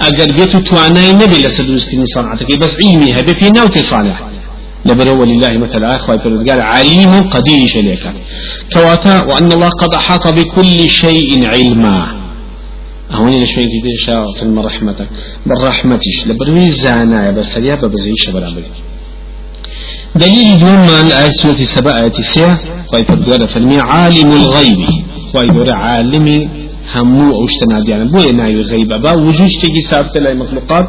أجر 0.09 0.29
بيت 0.39 0.53
تواناي 0.69 1.09
نبي 1.21 1.39
لسدوستني 1.45 2.05
صنعتك 2.15 2.51
بس 2.61 2.73
علمي 2.83 3.11
هبي 3.19 3.35
في 3.41 3.47
نوتي 3.57 3.83
صانع 3.93 4.17
لبرو 4.87 5.21
لله 5.31 5.53
مثل 5.65 5.81
أخوة 5.97 6.17
قال 6.49 6.61
عليم 6.73 7.13
قدير 7.35 7.67
شليك 7.75 8.05
كواتا 8.75 9.15
وأن 9.29 9.49
الله 9.57 9.69
قد 9.83 9.93
أحاط 10.01 10.25
بكل 10.39 10.79
شيء 11.03 11.31
علما 11.53 11.97
أهوني 13.15 13.39
لشوي 13.45 13.65
جديد 13.75 13.97
شاء 14.07 14.17
الله 14.43 14.63
رحمتك 14.71 15.09
بالرحمتش 15.47 16.17
لبروي 16.29 16.71
زانا 16.85 17.21
بس 17.37 17.57
يا 17.57 17.75
بزيش 17.93 18.25
برابر 18.35 18.65
دليل 20.17 20.59
دوم 20.59 20.75
من 20.81 21.13
آية 21.13 21.31
سورة 21.31 21.61
السبع 21.61 21.97
آية 21.99 22.13
السيا 22.19 22.57
خايف 22.93 23.11
الدولة 23.11 23.47
فرمي 23.47 23.81
عالم 23.81 24.33
الغيب 24.33 24.85
خايف 25.35 25.51
الدولة 25.51 25.75
عالم 25.75 26.49
همو 26.95 27.35
أو 27.35 27.45
اشتناد 27.45 27.89
يعني 27.89 28.05
بو 28.05 28.19
يناي 28.29 28.57
غيبة 28.61 28.97
با 28.97 29.13
وجوش 29.13 29.55
تجي 29.57 29.81
سابت 29.91 30.17
لا 30.17 30.35
مخلوقات 30.35 30.89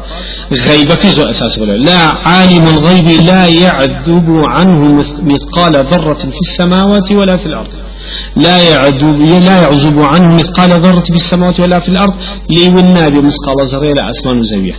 غيبة 0.68 0.94
كزو 0.94 1.24
أساس 1.24 1.58
ولا 1.58 1.72
لا 1.76 1.98
عالم 2.00 2.68
الغيب 2.68 3.08
لا 3.20 3.46
يعذب 3.46 4.28
عنه 4.44 5.04
مثقال 5.22 5.72
ذرة 5.72 6.14
في 6.36 6.40
السماوات 6.50 7.12
ولا 7.12 7.36
في 7.36 7.46
الأرض 7.46 7.68
لا 8.36 8.58
يعذب 8.70 9.16
لا 9.20 9.62
يعذب 9.62 9.98
عنه 10.02 10.34
مثقال 10.36 10.70
ذرة 10.70 11.00
في 11.00 11.14
السماوات 11.16 11.60
ولا 11.60 11.78
في 11.78 11.88
الأرض 11.88 12.14
والنبي 12.50 13.20
مثقال 13.20 13.66
ذرة 13.68 13.92
لا 13.96 14.10
أسمان 14.10 14.42
زاوية 14.42 14.74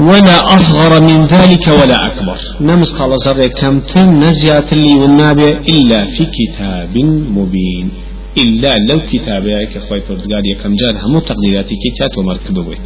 ولا 0.00 0.56
أصغر 0.56 1.02
من 1.02 1.26
ذلك 1.26 1.66
ولا 1.68 1.98
أكبر 2.12 2.36
نمس 2.60 2.92
قال 2.92 3.46
كم 3.48 3.80
تن 3.80 4.20
نزيات 4.20 4.74
لي 4.74 4.94
والنابع 4.94 5.44
إلا 5.74 6.04
في 6.04 6.24
كتاب 6.38 6.96
مبين 7.30 7.90
إلا 8.38 8.74
لو 8.88 9.00
كتابي 9.12 9.64
إخوة 9.76 10.02
فردقال 10.08 10.46
يكم 10.56 10.74
جان 10.80 10.96
همو 11.04 11.18
تقديراتي 11.20 11.74
كتاب 11.90 12.10
ومركبوي 12.18 12.78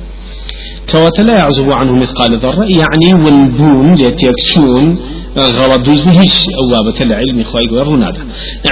كواتا 0.92 1.22
لا 1.22 1.34
يعزب 1.38 1.72
عنه 1.72 1.92
مثقال 1.92 2.36
ذرة 2.36 2.64
يعني 2.64 3.24
والبون 3.24 3.98
يتيكشون 3.98 4.98
غلط 5.38 5.80
دوز 5.86 6.02
هيش 6.06 6.36
أوابة 6.62 7.00
العلم 7.00 7.40
إخوة 7.40 7.60
قرر 7.70 8.02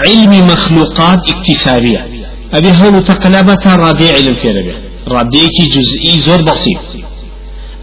علم 0.04 0.46
مخلوقات 0.46 1.18
اكتسابية 1.30 2.06
أبي 2.54 2.68
هون 2.78 3.04
تقلبة 3.04 3.64
رابع 3.84 4.08
علم 4.16 4.34
في 4.34 4.48
ربيع 4.48 4.74
راديكي 5.14 5.64
جزئي 5.74 6.18
زور 6.26 6.42
بسيط 6.42 6.93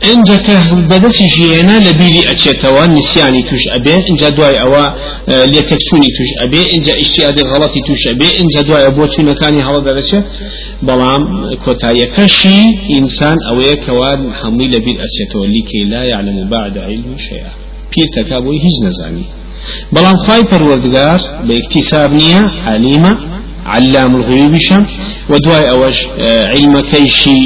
اینجا 0.10 0.38
که 0.38 0.52
بدەسی 0.90 1.26
ژیێنە 1.36 1.78
لە 1.86 1.92
بیری 2.00 2.22
ئەچێتەوە 2.30 2.84
نسیانی 2.96 3.44
توش 3.50 3.64
ئەبێ 3.74 3.96
اینجا 4.10 4.30
دوای 4.30 4.58
اوا 4.66 4.86
اه، 4.86 4.96
لێتەکسونی 5.54 6.10
توش 6.18 6.30
ئەبێ 6.42 6.62
اینجا 6.74 6.94
ئیشتیادی 7.02 7.44
غەڵەتی 7.52 7.82
توش 7.88 8.02
ئەبێ 8.10 8.28
اینجا 8.40 8.62
دوایە 8.70 8.92
بۆ 8.98 9.04
چونەکانی 9.14 9.62
هەڵە 9.68 9.82
دەرەچێت 9.88 10.26
بەڵام 10.88 11.22
کۆتاییەکەشی 11.66 12.60
ئینسان 12.94 13.38
ئەوەیە 13.48 13.76
کەوان 13.86 14.20
هەمووی 14.42 14.70
لە 14.74 14.80
بیر 14.86 14.98
ئەچێتەوە 15.04 15.46
لیکەی 15.56 15.84
لا 15.94 16.04
یعلم 16.14 16.38
بعد 16.54 16.74
علم 16.88 17.12
شەیە 17.26 17.50
پیرتەکە 17.94 18.38
بۆی 18.44 18.60
هیچ 18.66 18.78
نەزانی 18.86 19.26
بەڵام 19.94 20.18
خی 20.26 20.42
پەروەردگار 20.52 21.20
بە 21.48 21.54
ئیکتیساب 21.58 22.12
نییە 22.20 22.42
علیمە 22.74 23.14
علام 23.76 24.14
الغیوبیشە 24.22 24.80
و 25.32 25.34
اوش 25.34 25.98
اه، 26.06 26.06
علم 26.54 26.54
علمەکەیشی 26.56 27.42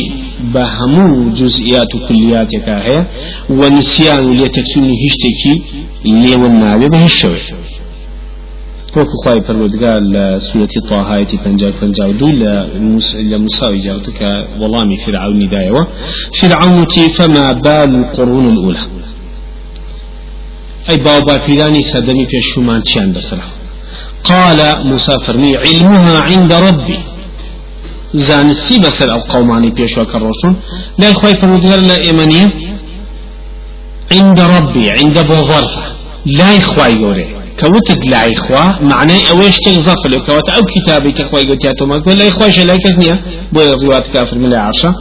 بهمو 0.54 1.30
جزئيات 1.34 1.88
كليات 2.10 2.52
كاهية 2.66 3.08
ونسيان 3.50 4.38
لتكسون 4.38 4.90
هشتكي 5.06 5.54
لي 6.06 6.36
والنابي 6.36 6.88
به 6.88 7.06
الشوي 7.06 7.42
وكو 8.98 9.16
خواهي 9.24 9.40
قال 9.82 10.04
لسورة 10.12 10.70
طه 10.90 11.16
آية 11.16 11.28
فنجاو 11.44 11.72
فنجاو 11.82 12.12
دو 12.20 12.28
لمساوي 13.30 13.78
جاوتك 13.86 14.22
والله 14.60 14.96
فرعون 15.06 15.50
دايوة 15.52 15.84
فرعون 16.40 16.86
فما 17.18 17.46
بال 17.64 17.92
القرون 18.02 18.46
الأولى 18.54 18.80
أي 20.90 20.98
بابا 20.98 21.38
فيلاني 21.40 21.82
سادني 21.82 22.26
في 22.28 22.38
الشمان 22.38 22.84
تشان 22.84 23.14
قال 24.24 24.60
مسافرني 24.88 25.52
علمها 25.58 26.16
عند 26.30 26.54
ربي 26.54 26.98
زانستی 28.16 28.80
بسر 28.80 29.14
او 29.14 29.22
قومانی 29.22 29.72
پیشوا 29.72 30.06
کروشون 30.06 30.58
لای 31.00 31.14
خوای 31.14 31.34
پرودگار 31.34 31.80
لا 31.80 31.94
ایمانی 31.94 32.54
عند 34.12 34.40
ربی 34.42 34.90
عند 34.90 35.28
بو 35.28 35.36
ظرفه 35.36 35.82
لا 36.26 36.58
إخوة 36.58 36.92
گوره 36.92 37.26
كوت 37.60 38.06
لا 38.08 38.32
إخوة 38.34 38.82
معناه 38.84 39.20
أويش 39.32 39.58
تغزف 39.66 40.08
كوت 40.30 40.50
أو 40.50 40.64
كتابي 40.64 41.12
كخوي 41.12 41.44
قلت 41.44 41.66
يا 41.66 41.72
توماك 41.74 42.08
لا 42.08 42.28
إخوة 42.28 42.64
لا 42.64 42.78
كذنيا 42.78 43.20
بوي 43.54 44.02
كافر 44.14 44.38
من 44.38 44.54
عشرة 44.54 44.96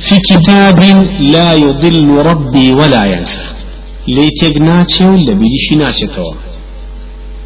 في 0.00 0.18
كتاب 0.18 0.82
لا 1.20 1.54
يضل 1.54 2.10
ربي 2.26 2.72
ولا 2.72 3.04
ينسى 3.04 3.38
ليتقناتي 4.08 5.04
ولا 5.04 5.32
بيجي 5.32 5.58
شي 5.68 5.74
ناتي 5.76 6.08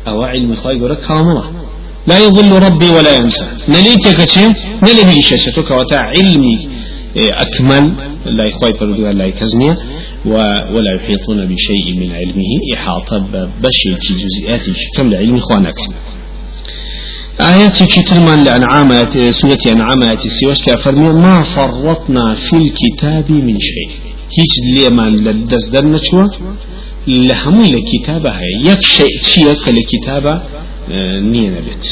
أو 0.09 0.23
علم 0.23 0.53
إخوة 0.53 0.73
يقول 0.73 0.91
لك 0.91 1.54
لا 2.07 2.19
يضل 2.19 2.51
ربي 2.53 2.89
ولا 2.91 3.17
ينسى 3.17 3.43
نليك 3.69 4.07
كشي 4.19 4.47
نلي 4.83 5.05
هي 5.09 5.23
شاشتك 5.23 5.71
وتاع 5.71 6.01
علمي 6.17 6.59
إيه، 7.19 7.35
أكمل 7.45 7.93
لا 8.27 8.45
يخوي 8.45 8.75
فرد 8.81 9.01
لا 9.01 9.25
يكزني 9.27 9.75
ولا 10.75 10.93
يحيطون 10.97 11.39
بشيء 11.51 11.87
من 12.01 12.13
علمه 12.13 12.51
إحاطة 12.75 13.49
بشيء 13.63 13.97
جزئيات 14.23 14.61
كم 14.97 15.11
لعلم 15.11 15.37
إخوانك 15.37 15.79
آياتي 17.51 17.87
كترمان 17.93 18.39
من 18.39 18.45
لأنعام 18.45 18.93
إيه، 18.93 19.31
سورة 19.31 19.59
أنعام 19.77 20.03
السيوش 20.13 20.63
كأفرمي 20.65 21.13
ما 21.25 21.37
فرطنا 21.55 22.25
في 22.45 22.57
الكتاب 22.63 23.31
من 23.47 23.57
شيء 23.71 23.89
هيج 24.39 24.53
ليمان 24.79 25.13
لدزدن 25.25 25.99
شوى 26.09 26.31
لهم 27.29 27.59
لكتابة 27.73 28.31
هي 28.41 28.51
يكشي 28.73 29.07
شيء 29.31 29.49
لكتابة 29.77 30.35
نينا 31.21 31.61
بيت 31.61 31.87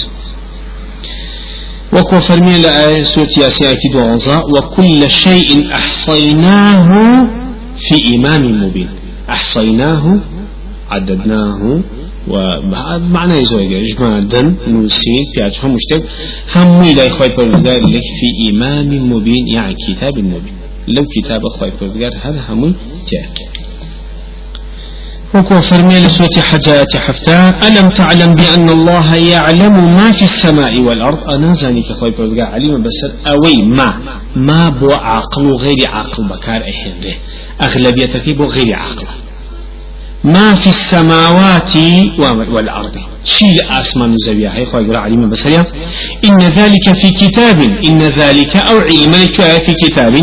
وكو 1.92 2.20
فرمي 2.20 2.62
لآية 2.62 3.02
سورة 3.02 3.28
ياسين 3.40 3.66
آية 3.68 3.76
دوانزا 3.92 4.37
وكل 4.56 5.11
شيء 5.11 5.72
أحصيناه 5.72 6.90
في 7.78 8.16
إمام 8.16 8.62
مبين 8.66 8.88
أحصيناه 9.30 10.20
عددناه 10.90 11.80
ومعنى 12.28 13.42
زوجة 13.44 13.80
إجمادا 13.80 14.54
نوسي 14.68 15.16
بيعت 15.37 15.64
هم 15.64 15.75
مشتك 15.75 16.02
هم 16.54 16.80
إلى 16.80 17.06
إخوة 17.06 17.34
بردار 17.37 17.80
لك 17.88 18.02
في 18.20 18.50
إمام 18.50 19.12
مبين 19.12 19.49
يعني 19.49 19.75
كتاب 19.88 20.18
مبين 20.18 20.54
لو 20.88 21.04
كتاب 21.04 21.40
إخوة 21.54 21.72
بردار 21.80 22.12
هذا 22.25 22.40
هم 22.50 22.75
تأكيد 23.12 23.51
وكو 25.35 25.61
فرمي 25.61 25.95
لسوة 26.01 26.29
حجاءة 26.41 26.97
حفتا 26.99 27.61
ألم 27.69 27.89
تعلم 27.89 28.35
بأن 28.35 28.71
الله 28.71 29.15
يعلم 29.17 29.95
ما 29.97 30.12
في 30.12 30.23
السماء 30.23 30.81
والأرض 30.81 31.19
أنا 31.31 31.53
زاني 31.53 31.83
كخوي 31.83 32.11
بردقاء 32.11 32.47
عليم 32.47 32.75
بس 32.85 32.99
أوي 33.27 33.62
ما 33.69 33.91
ما 34.37 34.69
بو 34.69 34.89
عقل 34.93 35.55
غير 35.61 35.89
عقل 35.89 36.29
بكار 36.29 36.61
ده 37.05 37.15
أغلبيتك 37.67 38.37
بو 38.37 38.45
غير 38.45 38.75
عقل 38.77 39.07
ما 40.25 40.55
في 40.55 40.67
السماوات 40.67 41.77
والأرض 42.55 42.97
شيء 43.25 43.59
أسمان 43.81 44.12
زبيا 44.27 44.55
هاي 44.55 44.67
خوي 44.67 44.97
عليم 44.97 45.31
بس 45.31 45.47
إن 46.25 46.39
ذلك 46.41 46.93
في 47.03 47.11
كتاب 47.11 47.61
إن 47.91 47.99
ذلك 48.19 48.57
أو 48.57 48.79
علم 48.79 49.15
آية 49.41 49.59
في 49.59 49.75
كتاب 49.75 50.15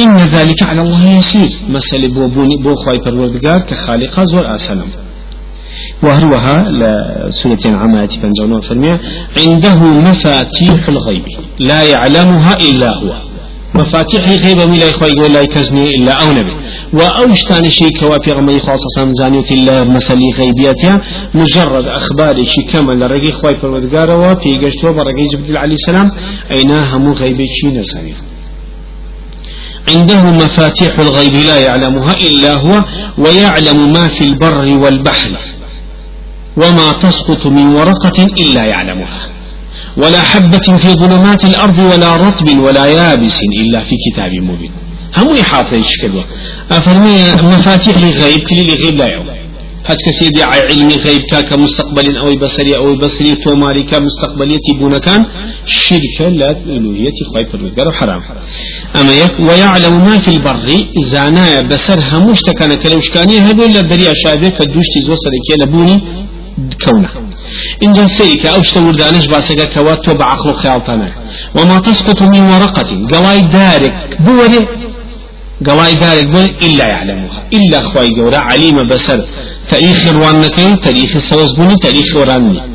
إن 0.00 0.16
ذلك 0.18 0.62
على 0.62 0.80
الله 0.82 1.10
يسير 1.18 1.50
مسألة 1.70 2.14
بو 2.14 2.28
بوني 2.28 2.56
بو 2.56 2.74
خواي 2.74 2.98
پروردگار 3.06 3.70
كخالق 3.70 4.20
زور 4.20 4.54
آسانم 4.54 4.84
وهروها 6.02 6.56
لسورة 6.78 7.58
الأنعام 7.64 7.96
آية 7.96 8.08
فرمية 8.60 9.00
عنده 9.36 9.74
مفاتيح 10.00 10.88
الغيب 10.88 11.22
لا 11.58 11.82
يعلمها 11.82 12.56
إلا 12.56 12.94
هو 12.96 13.18
مفاتيح 13.74 14.28
الغيب 14.28 14.58
ولا 14.58 14.88
إخوة 14.90 15.08
ولا 15.24 15.40
يكزني 15.42 15.80
إلا 15.96 16.12
أو 16.12 16.32
نبي 16.32 16.54
تاني 17.48 17.70
شيء 17.70 17.98
كوافي 18.00 18.32
غمي 18.32 18.60
خاصة 18.60 19.12
زانية 19.20 19.50
إلا 19.50 19.84
مسألة 19.84 20.30
غيبياتها 20.38 21.00
مجرد 21.34 21.86
أخبار 21.88 22.44
شيء 22.44 22.66
كما 22.72 22.92
لرقي 22.92 23.28
إخوة 23.30 23.60
فرودقارة 23.62 24.16
وفي 24.20 24.50
قشت 24.66 24.84
وبرقي 24.84 25.26
جبريل 25.32 25.56
عليه 25.56 25.74
السلام 25.74 26.10
أينها 26.50 26.98
مو 26.98 27.14
شيء 27.14 27.72
نرسانيه 27.72 28.31
عنده 29.88 30.20
مفاتيح 30.24 30.98
الغيب 30.98 31.34
لا 31.36 31.56
يعلمها 31.60 32.12
إلا 32.12 32.52
هو 32.54 32.84
ويعلم 33.18 33.92
ما 33.92 34.08
في 34.08 34.24
البر 34.24 34.78
والبحر 34.82 35.32
وما 36.56 36.92
تسقط 36.92 37.46
من 37.46 37.66
ورقة 37.74 38.22
إلا 38.40 38.64
يعلمها 38.64 39.28
ولا 39.96 40.22
حبة 40.22 40.76
في 40.82 40.88
ظلمات 40.92 41.44
الأرض 41.44 41.78
ولا 41.78 42.16
رطب 42.16 42.58
ولا 42.58 42.86
يابس 42.86 43.38
إلا 43.60 43.80
في 43.80 43.94
كتاب 44.10 44.32
مبين 44.32 44.70
هم 45.16 45.36
يحاطي 45.36 45.76
يشكلوا 45.76 46.22
أفرمي 46.70 47.32
مفاتيح 47.56 47.96
الغيب 47.96 48.40
كل 48.40 48.60
الغيب 48.60 48.94
لا 48.94 49.06
يعلم 49.08 49.42
هات 49.88 49.98
كسيدي 50.06 50.42
علم 50.42 50.62
علمي 50.64 50.94
غيب 50.96 51.22
كمستقبل 51.50 52.16
أو 52.16 52.30
بصري 52.32 52.76
أو 52.76 52.96
بصري 52.96 53.34
توماري 53.34 53.82
كمستقبلية 53.82 54.60
بونكان 54.80 55.00
كان 55.06 55.26
شركة 55.66 56.28
لا 56.28 56.50
ألوهية 56.66 57.10
خواهي 57.30 57.44
پروردگار 57.52 57.92
حرام 57.92 58.20
أما 58.96 59.12
يك 59.12 59.32
ويعلم 59.40 59.92
ما 60.04 60.18
في 60.18 60.28
البر 60.28 60.86
زانا 61.02 61.60
بسر 61.60 62.00
هموش 62.00 62.38
تكان 62.40 62.74
كلوشكاني 62.74 63.38
هدو 63.50 63.62
لدريا 63.64 64.12
شابه 64.24 64.48
كدوشتي 64.48 65.00
زو 65.06 65.14
سركي 65.14 65.62
لبوني 65.64 66.00
كونه 66.84 67.08
إن 67.82 68.08
سيك 68.08 68.46
أو 68.46 68.62
شتور 68.62 68.94
دانش 68.94 69.26
باسك 69.26 69.72
كوات 69.74 70.04
تو 70.04 70.14
بعقل 70.14 70.54
خيالتنا 70.54 71.12
وما 71.56 71.78
تسقط 71.78 72.22
من 72.22 72.42
ورقة 72.42 73.16
قواي 73.16 73.40
دارك 73.40 74.16
بوري 74.22 74.66
قواي 75.66 75.94
دارك 75.94 76.26
بوري 76.26 76.44
إلا 76.62 76.84
يعلمها 76.88 77.46
إلا 77.52 77.82
خواهي 77.82 78.08
قورا 78.10 78.36
عليم 78.38 78.88
بسر 78.90 79.24
تاريخ 79.70 80.06
روانكين 80.08 80.78
تاريخ 80.80 81.16
السوزبوني 81.16 81.76
تاريخ 81.76 82.16
وراني 82.16 82.71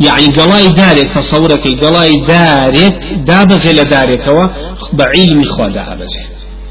يعني 0.00 0.26
قلاي 0.28 0.68
دارك 0.72 1.12
تصورك 1.14 1.66
قلاي 1.84 2.12
دارك 2.20 2.92
دابزه 3.26 3.72
لدارك 3.72 4.20
هو 4.28 4.50
بعلم 4.92 5.42
خوا 5.42 5.68
دابزه 5.68 6.22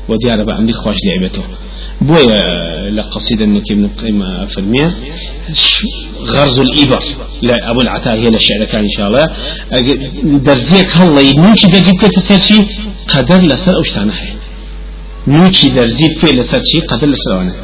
وديار 0.10 0.44
بعمل 0.44 0.74
خواش 0.74 0.96
لعبته 1.08 1.44
بويا 2.02 2.26
آه، 2.44 2.90
لقصيدة 2.94 3.46
انك 3.46 3.72
ابن 3.72 3.86
القيمة 3.86 4.26
آه، 4.42 4.46
فرمية 4.46 4.94
غرز 6.28 6.60
الإبر 6.60 7.04
لا 7.42 7.72
أبو 7.72 7.82
العتاه 7.82 8.14
هي 8.14 8.28
الشعر 8.28 8.64
كان 8.72 8.82
إن 8.82 8.90
شاء 8.98 9.08
الله 9.08 9.26
درزيك 10.40 10.90
هلا 10.96 11.34
نوشي 11.40 11.68
درزيك 11.68 12.02
تسرشي 12.02 12.60
قدر 13.08 13.36
لسر 13.38 13.76
أوشتانا 13.78 14.14
هي 14.14 14.34
نوشي 15.28 15.70
درزيك 15.70 16.20
في 16.20 16.32
لسرشي 16.36 16.80
قدر 16.80 17.08
لسر 17.08 17.36
أوشتانا 17.36 17.64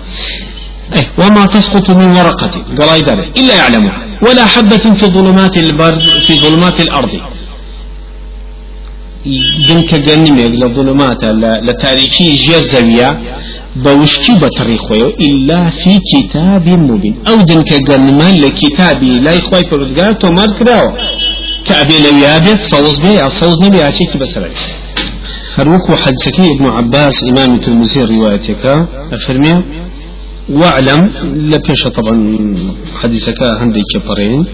أي 0.98 1.06
وما 1.20 1.46
تسقط 1.46 1.90
من 1.92 2.08
ورقة 2.18 2.52
قرايدة 2.80 3.14
إلا 3.38 3.56
يعلمها 3.56 4.18
ولا 4.30 4.46
حبة 4.46 4.78
في 4.78 5.06
ظلمات 5.06 5.58
البرد 5.58 6.02
في 6.28 6.34
ظلمات 6.34 6.82
الأرض 6.82 7.20
دنك 9.70 9.96
جنمك 9.96 10.46
لظلمات 10.62 11.24
لتاريخي 11.68 12.30
جزوية 12.48 13.10
بوشكي 13.84 14.34
بطري 14.44 14.78
إلا 15.28 15.60
في 15.80 15.94
كتاب 16.12 16.66
مبين 16.90 17.16
أو 17.30 17.36
دنك 17.50 17.72
جنما 17.90 18.30
لكتابي 18.44 19.20
لا 19.20 19.32
إخوي 19.40 19.64
فردقار 19.72 20.12
تمر 20.22 20.48
كراو 20.60 20.88
كأبي 21.66 21.96
لويابت 22.04 22.60
صوز 22.74 22.98
بي 23.04 23.20
أصوز 23.28 23.56
نبي 23.64 23.80
أشيكي 23.90 24.18
بسرعي 24.22 24.52
هروك 25.58 25.88
سكين 26.26 26.52
ابن 26.56 26.66
عباس 26.78 27.16
إمام 27.30 27.60
تلمسي 27.64 28.00
روايتك 28.14 28.66
أفرمي 29.16 29.54
واعلم 30.50 31.12
لبيش 31.24 31.84
طبعا 31.88 32.16
حديثك 33.04 33.34
هندي 33.62 33.82
كفرين 33.94 34.46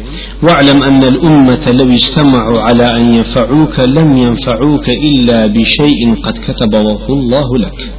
واعلم 0.43 0.83
أن 0.83 1.03
الأمة 1.03 1.71
لو 1.71 1.89
اجتمعوا 1.91 2.59
على 2.61 2.95
أن 2.97 3.13
ينفعوك 3.13 3.79
لم 3.79 4.17
ينفعوك 4.17 4.89
إلا 4.89 5.47
بشيء 5.47 6.15
قد 6.23 6.33
كتبه 6.33 7.07
الله 7.09 7.57
لك 7.57 7.93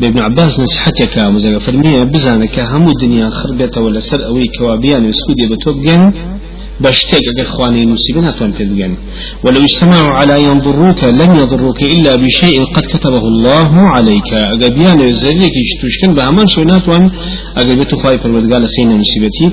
بابن 0.00 0.18
عباس 0.18 0.60
نصيحتك 0.60 1.18
مزاق 1.18 1.58
فرمية 1.58 2.04
بزانك 2.04 2.60
هم 2.60 2.88
الدنيا 2.88 3.30
خربت 3.30 3.78
ولا 3.78 4.00
سر 4.00 4.26
أوي 4.26 4.44
كوابيان 4.58 5.04
وسودية 5.06 5.46
بتوبجن 5.54 6.12
بشتك 6.80 7.22
أخواني 7.40 7.82
المسلمين 7.82 8.24
هتوان 8.28 8.52
تبين 8.58 8.92
ولو 9.44 9.62
اجتمعوا 9.68 10.08
على 10.18 10.42
ينظروك 10.48 11.04
لن 11.20 11.30
يضروك 11.42 11.80
إلا 11.94 12.12
بشيء 12.22 12.58
قد 12.74 12.84
كتبه 12.94 13.18
الله 13.32 13.68
عليك 13.96 14.30
أقبيان 14.54 15.00
الزريك 15.12 15.52
يشتوشكن 15.64 16.10
بهمان 16.16 16.46
سونات 16.54 16.88
وان 16.88 17.04
بيتو 17.78 17.96
خايف 18.02 18.22
الودقال 18.26 18.68
سينا 18.74 18.94
مصيبتي 19.02 19.46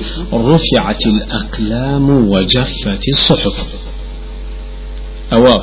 رفعت 0.50 1.02
الأقلام 1.12 2.06
وجفت 2.30 3.02
الصحف 3.14 3.56
أوا 5.34 5.56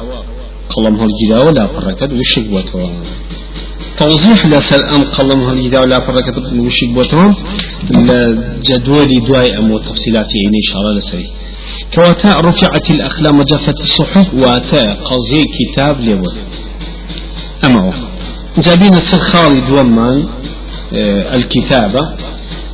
قلم 0.73 0.95
هرجدا 1.02 1.38
ولا 1.47 1.63
فركت 1.73 2.12
وشك 2.19 2.45
بوتوان 2.54 2.93
توضيح 3.99 4.39
لسر 4.52 4.82
أم 4.95 5.04
قلم 5.15 5.39
هرجدا 5.47 5.80
ولا 5.84 5.99
فركت 6.06 6.36
وشك 6.65 6.89
بوتوان 6.97 7.32
الجدول 7.95 9.08
دواي 9.28 9.47
أم 9.60 9.71
وتفصيلاتي 9.71 10.39
إن 10.62 10.65
شاء 10.69 10.80
الله 10.82 10.95
لسريك 10.97 11.30
كواتا 11.95 12.34
رفعت 12.41 12.89
الأخلام 12.91 13.39
وجفت 13.39 13.79
الصحف 13.79 14.34
واتا 14.34 14.93
قضي 14.93 15.43
كتاب 15.60 16.01
لول 16.01 16.38
أما 17.65 17.93
جابين 18.58 18.93
السر 18.93 19.17
خالد 19.19 19.69
ومان 19.69 20.25
آه، 20.93 21.36
الكتابة 21.36 22.17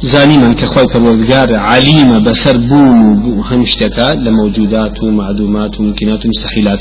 زاني 0.02 0.38
من 0.38 0.54
كخوي 0.54 0.86
پروردگار 0.88 1.56
علیم 1.56 2.24
بسر 2.24 2.58
بوم 2.58 3.40
همشتكا 3.40 4.14
لموجودات 4.14 5.04
ومعدومات 5.04 5.80
وممكنات 5.80 6.20
اهلی 6.26 6.78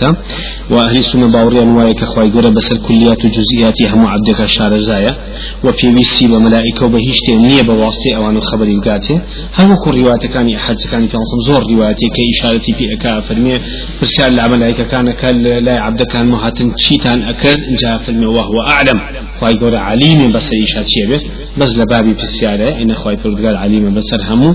وأهل 0.71 0.97
السنة 0.97 1.27
باوريا 1.33 1.65
نوايا 1.65 1.93
كخوي 1.93 2.31
گره 2.33 2.49
بسر 2.57 2.77
كليات 2.79 3.25
وجزئياتي 3.25 3.87
هم 3.95 4.07
عبدك 4.07 4.41
الشعر 4.41 4.79
زايا 4.79 5.17
وفي 5.65 5.89
ويسي 5.89 6.27
وملائكة 6.33 6.85
وبهيشتي 6.85 7.35
نية 7.35 7.63
بواسطة 7.63 8.17
أوان 8.17 8.37
الخبر 8.37 8.67
القاتي 8.67 9.15
هم 9.59 9.77
کن 9.85 9.91
روایت 9.91 10.27
کانی 10.27 10.57
أحد 10.57 10.77
كان 10.91 11.07
في 11.07 11.17
انصم 11.17 11.39
زور 11.47 11.63
روايتي 11.75 12.07
كإشارتي 12.17 12.73
في 12.73 12.95
أكا 12.95 13.21
فرمي 13.21 13.59
برسال 14.01 14.41
الملائكة 14.41 14.85
كان 14.85 15.07
كان 15.11 15.43
لا 15.65 15.81
عبد 15.83 16.03
كان 16.03 16.27
مهاتن 16.27 16.73
شيتان 16.77 17.35
جا 17.43 17.63
جاء 17.83 18.25
و 18.29 18.33
وهو 18.33 18.61
أعلم 18.69 19.01
خوي 19.41 19.53
گره 19.55 19.77
عليم 19.79 20.33
بسر 20.35 20.51
إشارتي 20.65 21.23
بس 21.59 21.77
لبابی 21.79 22.15
في 22.15 22.23
السيارة 22.23 22.77
خواهي 23.09 23.17
فردقال 23.23 23.57
علیم 23.65 23.95
بسر 23.95 24.17
همو 24.31 24.49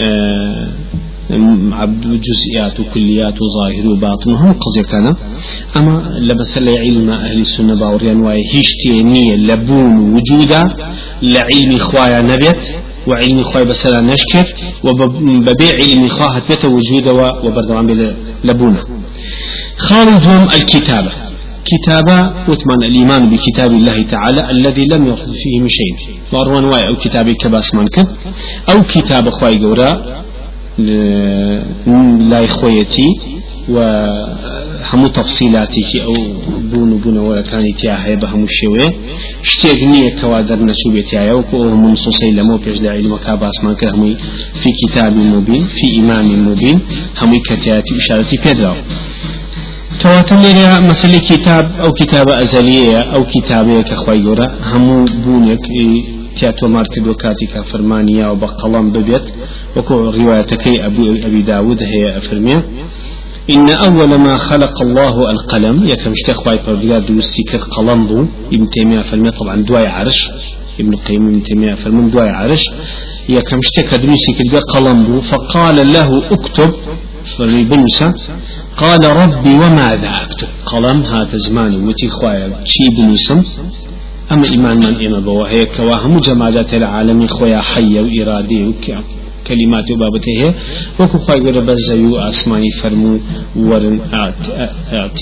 آه، 0.00 0.68
عبد 1.82 2.20
جزئيات 2.28 2.80
وكليات 2.80 3.34
وظاهر 3.42 3.86
وباطن 3.90 4.30
هم 4.32 4.52
قضية 4.52 4.82
كان 4.90 5.14
أما 5.76 6.12
لبسل 6.20 6.68
علم 6.68 7.10
أهل 7.10 7.38
السنة 7.40 7.74
باوريان 7.80 8.20
واي 8.24 8.38
هشتينية 8.54 9.36
لبون 9.36 10.14
وجودا 10.16 10.62
لعلم 11.32 11.72
خوايا 11.78 12.20
نبيت 12.32 12.60
وعلم 13.08 13.38
خوايا 13.50 13.64
بسلا 13.70 14.00
نشكر 14.14 14.44
وببيع 14.84 15.72
علم 15.82 16.08
خواها 16.08 16.42
وجودا 16.64 17.10
وبردوان 17.44 17.86
لبونا 18.48 18.82
خالدهم 19.86 20.42
الكتابة 20.56 21.12
كتابا 21.64 22.18
وثمان 22.48 22.82
الإيمان 22.82 23.30
بكتاب 23.30 23.72
الله 23.72 24.02
تعالى 24.02 24.50
الذي 24.50 24.84
لم 24.92 25.06
يخرج 25.06 25.32
فيه 25.42 25.60
من 25.60 25.68
شيء 25.68 25.94
واروان 26.32 26.64
واي 26.64 26.88
أو 26.88 26.96
كتابي 26.96 27.34
كباس 27.34 27.74
منك 27.74 27.98
أو 28.70 28.82
كتاب 28.94 29.30
خواي 29.30 29.58
قورا 29.58 30.22
لا 32.30 32.44
إخويتي 32.44 33.06
و 33.68 33.76
همو 34.92 35.06
تفصيلاتي 35.08 35.82
أو 36.04 36.12
بون 36.72 36.96
بون 36.98 37.16
ولا 37.18 37.40
كان 37.42 37.74
تياه 37.76 38.14
بهمو 38.14 38.44
الشوي 38.44 38.86
شتيك 39.50 39.82
نية 39.90 40.10
كوادر 40.20 40.58
نسوب 40.64 41.00
تياها 41.10 41.34
وكو 41.34 41.62
منصوصي 41.82 42.30
لمو 42.30 42.56
داعي 42.56 42.98
علم 42.98 43.16
كاباس 43.16 43.56
ما 43.64 43.74
في 44.62 44.70
كتاب 44.80 45.16
مبين 45.34 45.62
في 45.76 45.86
إمام 46.00 46.26
مبين 46.48 46.78
همي 47.20 47.38
كتياتي 47.48 47.94
بشارتي 47.96 48.36
بيدراو 48.44 48.76
كواتا 50.02 50.34
ليرا 50.34 50.78
مسألة 50.80 51.18
كتاب 51.18 51.64
أو 51.82 51.92
كتابة 51.92 52.42
أزلية 52.42 52.98
أو 53.14 53.24
كتابة 53.34 53.82
كخويورة 53.82 54.46
همو 54.72 55.04
بونك 55.24 55.60
تياتو 56.38 56.66
مارك 56.74 56.94
دوكاتي 57.06 57.46
فرمانية 57.70 58.24
وبقلم 58.30 58.86
ببيت 58.94 59.22
وكو 59.76 59.94
روايتك 60.18 60.64
أبو 60.88 61.02
أبي 61.26 61.40
داود 61.42 61.80
هي 61.82 62.02
أفرمية 62.18 62.60
إن 63.54 63.66
أول 63.84 64.08
ما 64.24 64.36
خلق 64.36 64.76
الله 64.86 65.14
القلم 65.34 65.76
يا 65.90 65.94
كم 66.02 66.10
اشتاق 66.18 66.40
واي 66.48 66.58
فرقا 66.66 66.98
دوستي 67.08 67.42
كر 67.50 67.60
بو 68.08 68.18
ابن 68.54 68.64
تيمية 68.74 69.02
فرمي 69.08 69.30
طبعا 69.30 69.56
دواي 69.68 69.86
عرش 69.86 70.20
ابن 70.80 70.92
القيم 70.92 71.26
ابن 71.26 71.42
تيمية 71.42 71.74
فرمي 71.74 72.10
دواي 72.10 72.28
عرش 72.28 72.62
يا 73.28 73.40
كم 73.48 73.58
اشتاق 73.64 74.00
دوستي 74.06 74.32
كر 74.38 74.92
بو 75.08 75.20
فقال 75.20 75.78
له 75.92 76.08
اكتب 76.34 76.72
فرمي 77.38 77.62
قال 78.76 78.98
ربي 79.16 79.54
وماذا 79.54 80.08
أكتب 80.10 80.48
قلم 80.66 81.02
هذا 81.02 81.36
زمان 81.48 81.78
متي 81.86 82.08
خوايا 82.10 82.64
شي 82.64 82.96
بنوسم 83.02 83.42
أما 84.32 84.46
إيمان 84.50 84.76
من 84.76 85.06
إما 85.06 85.20
بوهي 85.20 85.64
كواهم 85.66 86.18
جمالات 86.18 86.74
العالم 86.74 87.26
خويا 87.26 87.60
حي 87.60 87.98
وإرادي 88.00 88.64
وكيا 88.64 89.00
كلمات 89.46 89.84
بابته 90.02 90.30
هي 90.42 90.54
وكو 91.00 91.18
خوايا 91.18 91.42
قرب 91.44 91.68
أسماني 92.28 92.70
فرمو 92.82 93.18
ورن 93.56 94.00
آت 94.12 94.42
آت 94.92 95.18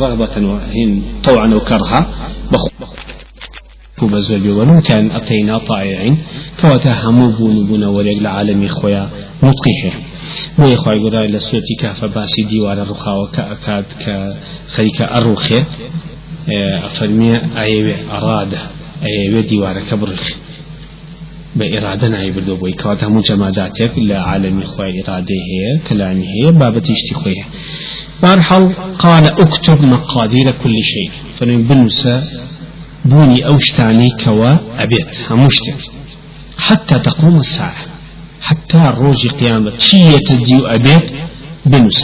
رغبة 0.00 0.34
وهن 0.48 1.02
طوعا 1.24 1.54
وكرها 1.54 2.06
بخو 2.52 2.68
كوبزولي 3.98 4.50
ولو 4.52 4.80
كان 4.80 5.10
أتينا 5.10 5.58
طائعين 5.58 6.18
كواتا 6.60 6.92
همو 7.02 7.30
بونو 7.36 7.64
بونا 7.64 7.88
وريق 7.88 8.18
لعالمي 8.22 8.68
خويا 8.68 9.10
مطقيهر 9.42 9.94
وي 10.58 10.76
خويا 10.76 11.02
قرأ 11.10 11.24
إلى 11.24 11.38
سورة 11.38 11.62
كهف 11.80 12.04
باسي 12.04 12.42
ديوار 12.42 12.82
الرخا 12.82 13.12
وكأكاد 13.18 13.84
كخريك 14.02 15.02
الرخي 15.02 15.58
آه، 15.58 16.86
أفرمي 16.86 17.36
أيوة 17.56 18.10
أرادة 18.18 18.58
أيوة 19.06 19.40
ديوار 19.40 19.80
كبرخ 19.80 20.30
بإرادة 21.56 22.08
نعيب 22.08 22.38
الدوب 22.38 22.62
وي 22.62 22.72
كواتا 22.72 23.06
همو 23.06 23.20
جماداتك 23.20 23.92
لعالمي 23.98 24.64
خويا 24.64 25.02
إرادة 25.08 25.34
هي 25.50 25.78
كلامي 25.88 26.24
هي 26.34 26.52
بابتي 26.52 26.92
اشتي 26.92 27.14
خويا 27.14 27.44
مرحل 28.22 28.72
قال 28.98 29.24
اكتب 29.40 29.84
مقادير 29.84 30.50
كل 30.50 30.76
شيء 30.82 31.10
فنبنسى 31.38 32.22
بوني 33.04 33.46
أوشتاني 33.46 34.08
كوا 34.24 34.52
أبيت 34.82 35.30
هموشتك 35.30 35.76
حتى 36.58 36.98
تقوم 36.98 37.36
الساعة 37.36 37.74
حتى 38.42 38.78
روج 38.98 39.26
قيامة 39.28 39.72
شيء 39.78 40.18
تديو 40.28 40.66
أبيت 40.66 41.10
بنس 41.66 41.96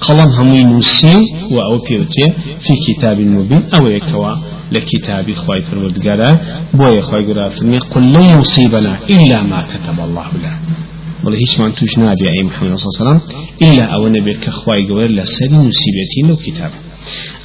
قلم 0.00 0.28
همي 0.28 0.64
نوسي 0.64 1.16
وأو 1.52 1.78
بيوتي 1.88 2.32
في 2.60 2.72
كتاب 2.86 3.20
مبين 3.20 3.62
أو 3.74 3.86
يكوا 3.86 4.32
لكتاب 4.72 5.32
خواي 5.32 5.62
فرمدقارا 5.62 6.40
بوي 6.74 7.00
خواي 7.02 7.24
قرافرني 7.32 7.78
قل 7.78 8.04
لن 8.12 8.40
يصيبنا 8.40 8.98
إلا 9.10 9.42
ما 9.42 9.60
كتب 9.72 10.00
الله 10.06 10.26
لنا 10.38 10.58
والله 11.24 11.38
هيش 11.40 11.60
من 11.60 11.72
توش 11.74 11.98
نابی 11.98 12.28
ای 12.28 12.42
محمد 12.42 12.76
صلى 12.76 12.86
الله 12.86 12.98
عليه 13.00 13.20
وسلم 13.24 13.38
الا 13.62 13.84
او 13.94 14.08
نبي 14.08 14.34
که 14.34 14.50
خوای 14.50 14.86
گور 14.88 15.08
لسری 15.08 15.48
نصیبتی 15.48 16.22
نو 16.24 16.36
كتاب 16.36 16.70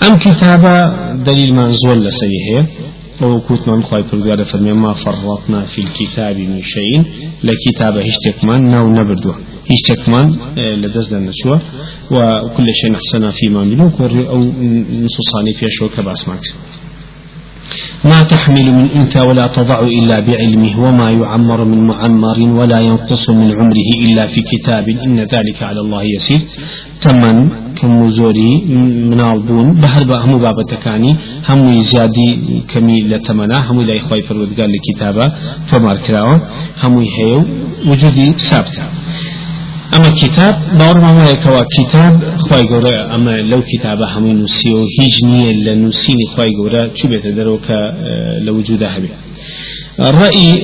ام 0.08 0.18
كتابة 0.18 0.86
دليل 1.14 1.54
منزول 1.56 2.00
لسری 2.06 2.40
هي 2.50 2.68
بەوە 3.22 3.68
من 3.68 3.82
خی 3.90 4.02
پرگارە 4.12 4.46
فەرمێ 4.52 4.74
ما 4.84 4.94
فرطنا 4.94 5.62
في 5.74 5.82
کتابی 6.00 6.46
من 6.48 6.62
شيء 6.62 7.02
لكتاب 7.44 7.98
هشتكمان 7.98 8.62
شتێکمان 8.62 8.62
ناو 8.74 8.86
نەبردووە 8.96 9.36
هیچ 9.72 9.86
شتێکمان 9.92 10.28
اه، 10.58 10.76
لە 10.82 10.88
دەستدا 10.96 11.18
نەچووە 11.28 11.58
و 12.12 12.16
کل 12.58 12.68
شێ 12.80 12.88
نەخسەنا 12.96 13.32
فیمان 13.40 13.66
بن 13.70 13.80
و 13.82 13.90
کۆری 13.98 14.24
ئەو 14.24 14.42
ما 18.04 18.24
تحمل 18.24 18.72
من 18.74 18.88
أنثى 19.00 19.20
ولا 19.30 19.48
تضع 19.48 19.80
إلا 20.00 20.20
بعلمه 20.20 20.80
وما 20.84 21.12
يعمر 21.12 21.64
من 21.64 21.80
معمر 21.90 22.40
ولا 22.60 22.80
ينقص 22.80 23.30
من 23.30 23.50
عمره 23.60 23.82
إلا 24.06 24.26
في 24.26 24.42
كتاب 24.42 24.86
إن 25.06 25.20
ذلك 25.20 25.60
على 25.70 25.80
الله 25.82 26.04
يسير 26.16 26.42
تمن 27.02 27.36
كم 27.82 28.08
زوري 28.10 28.52
من 29.12 29.20
البون 29.32 29.68
بهر 29.82 30.04
باب 30.12 30.26
بابتكاني 30.44 31.12
هەمووی 31.52 31.84
زیادی 31.92 32.30
کەمی 32.72 32.98
لە 33.12 33.18
تەمەنا 33.28 33.58
هەمووی 33.68 33.86
لای 33.90 34.02
خی 34.08 34.22
پەروەگار 34.28 34.70
لە 34.76 34.80
کتابە 34.88 35.26
تۆمارکراوە 35.72 36.36
هەمووی 36.84 37.10
هەیە 37.18 37.40
وجودی 37.90 38.28
سابتە. 38.50 38.86
اما 39.96 40.10
كتاب 40.22 40.54
باور 40.80 40.98
ما 41.04 41.08
هو 41.08 41.66
كتاب 41.78 42.14
خواي 42.48 42.64
غورا 42.72 42.96
اما 43.16 43.36
لو 43.52 43.62
كتاب 43.72 44.02
همين 44.02 44.38
نسيو 44.44 44.82
هيج 45.00 45.16
نيه 45.26 45.52
لنسيني 45.66 46.26
خواي 46.36 46.52
غورا 46.58 46.84
شو 46.98 47.06
بيتدرو 47.12 47.56
ك 47.66 47.68
لوجودها 48.46 49.00
بيه 49.04 49.16
رأي 50.02 50.60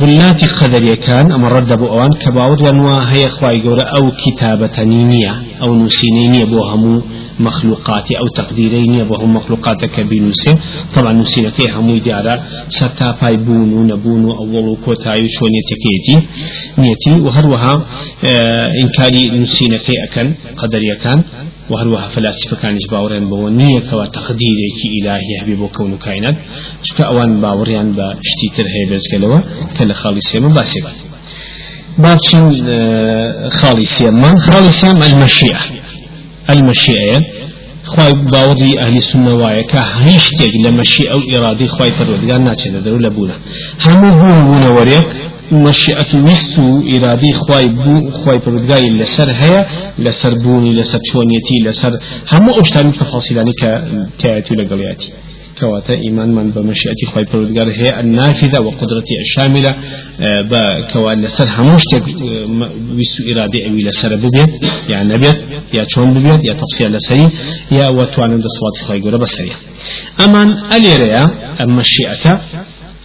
ظلات 0.00 0.42
آه، 0.44 0.48
قدر 0.60 0.94
كان 0.94 1.32
أما 1.32 1.48
رد 1.48 1.72
أبو 1.72 1.86
أوان 1.88 2.08
كباود 2.20 2.60
وانوا 2.62 3.12
هي 3.12 3.28
خواي 3.28 3.58
جورا 3.60 3.82
أو 3.82 4.10
كتابة 4.10 4.82
نينية 4.84 5.42
أو 5.62 5.74
نسينينية 5.74 6.44
بوهمو 6.44 7.02
مخلوقات 7.40 8.12
أو 8.12 8.26
تقديرين 8.26 9.04
بوهم 9.08 9.34
مخلوقات 9.36 9.84
كبينوسين 9.84 10.54
طبعا 10.96 11.12
نسينا 11.12 11.50
فيها 11.50 11.80
مو 11.80 11.98
دارا 11.98 12.42
شتا 12.68 13.16
باي 13.22 13.36
بونو 13.36 13.82
نبونو 13.82 14.32
أولو 14.38 14.76
كوتايو 14.84 15.26
شو 15.36 15.46
نيتكيتي 15.54 16.16
نيتي 16.78 17.20
وهروها 17.26 17.84
آه، 18.24 18.72
إنكاري 18.82 19.30
نسينا 19.30 19.78
في 19.78 19.92
أكن 20.04 20.34
قدر 20.60 20.80
كان 21.02 21.22
وهروها 21.72 22.08
فلاسفة 22.08 22.56
كانش 22.62 22.80
باورين 22.90 23.28
بو 23.28 23.48
تقدير 24.16 24.58
كي 24.82 24.88
إلهي 25.00 25.30
حبيب 25.40 25.58
بو 25.58 25.68
كون 25.68 25.98
كائنات 25.98 26.36
شكا 26.82 27.04
أوان 27.04 27.40
باوريان 27.40 27.92
با 27.92 28.08
اشتي 28.24 28.46
ترهي 28.56 28.84
بزقلوا 28.90 29.38
كان 29.78 29.92
خالي 29.92 30.20
سيما 30.20 30.48
باسبا 30.48 30.90
باكين 31.98 32.44
خالي 33.50 33.84
سيما 33.84 34.36
خالي 34.36 34.70
سيما 34.70 35.06
المشيئة 35.06 35.60
المشيئة 36.50 37.20
خواي 37.84 38.12
باوري 38.12 38.78
أهل 38.78 38.96
السنة 38.96 39.34
وايكا 39.34 39.82
هيشتيك 40.04 40.52
لمشيئة 40.64 41.12
أو 41.12 41.20
إرادي 41.34 41.66
خواي 41.66 41.92
فرودقان 41.96 42.44
ناتشنا 42.44 42.80
درو 42.80 42.96
لبونا 42.98 43.36
هم 43.86 44.04
هو 44.20 44.52
ونوريك 44.54 45.21
مشيئة 45.52 46.16
نستو 46.16 46.80
إرادي 46.96 47.32
خواي 47.32 47.68
بو 47.68 48.10
خواي 48.10 48.38
بردقاي 48.46 48.90
لسر 48.90 49.30
هيا 49.30 49.66
لسر 49.98 50.34
بوني 50.34 50.72
لسر 50.72 50.98
چونیتی 51.08 51.56
لسر 51.64 51.92
هم 52.32 52.48
اشتانی 52.62 52.92
تفاصيلاني 52.92 53.52
که 54.18 54.42
لقلياتي 54.58 55.12
كواتا 55.60 55.94
إيمان 55.94 56.34
من 56.34 56.50
بمشيئة 56.50 57.06
خواي 57.14 57.24
بردقار 57.32 57.68
هي 57.68 58.00
النافذة 58.00 58.60
وقدرتي 58.60 59.14
الشاملة 59.20 59.74
آه، 60.20 60.40
بكوان 60.42 61.20
لسر 61.20 61.46
هموش 61.58 61.82
تك 61.92 62.08
آه، 62.08 62.70
ويسو 62.96 63.20
إرادة 63.32 63.66
أوي 63.68 63.82
لسر 63.82 64.16
ببيت 64.16 64.52
يا 64.88 65.02
نبيت 65.02 65.38
يا 65.74 65.84
چون 65.84 66.14
ببيت 66.14 66.44
يا 66.44 66.54
تقصير 66.54 66.88
لسري 66.88 67.28
يا 67.72 67.88
واتوان 67.88 68.38
دسوات 68.40 68.86
خواي 68.86 69.00
قرى 69.00 69.26
سريع 69.26 69.54
أمان 70.24 70.48
أليريا 70.72 71.24
المشيئة 71.60 72.40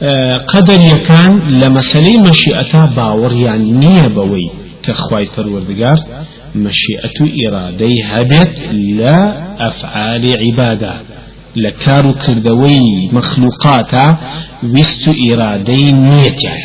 آه، 0.04 0.38
قدر 0.38 0.82
يكان 0.88 1.40
لمسالي 1.62 2.18
مشيئتا 2.18 2.86
باور 2.96 3.32
يعني 3.34 3.72
نية 3.72 4.02
بوي 4.08 4.50
كخواي 4.84 5.26
پروردگار 5.38 5.98
مشيئة 6.56 7.18
إرادي 7.50 8.04
هبت 8.04 8.60
لا 8.72 9.56
أفعال 9.68 10.34
عبادة 10.40 10.94
لكارو 11.56 12.14
كردوي 12.14 12.80
مخلوقاتا 13.14 14.18
وست 14.74 15.10
إرادي 15.34 15.92
نيتيا 15.92 16.56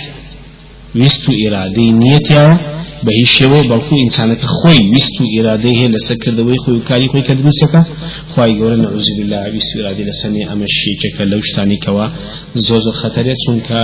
وست 0.97 1.27
إرادي 1.49 1.91
نيتيا 1.91 2.82
بە 3.07 3.13
هیچ 3.21 3.31
شێوەیە 3.39 3.65
بەڵکو 3.71 3.93
ئینسانەکە 4.03 4.49
خۆی 4.57 4.79
ویست 4.93 5.17
و 5.21 5.25
ئێرادەی 5.35 5.75
هەیە 5.81 5.91
لەسەر 5.97 6.17
کردەوەی 6.25 6.63
خۆی 6.65 6.77
و 6.79 6.85
کاری 6.89 7.09
خۆی 7.13 7.25
کە 7.29 7.35
دروستەکە 7.41 7.81
خی 8.35 8.51
گەورە 8.59 8.79
نەعوزی 8.83 9.15
بلا 9.21 9.41
ویست 9.55 9.71
ئێرادی 9.77 10.05
لە 10.11 10.15
سەرێ 10.21 10.43
ئەمە 10.51 10.69
شێکەکە 10.81 11.25
لەو 11.33 11.41
شتانێکەوە 11.49 12.07
زۆ 12.67 12.77
زۆر 12.85 12.97
خەتەرێت 13.03 13.39
چونکە 13.45 13.81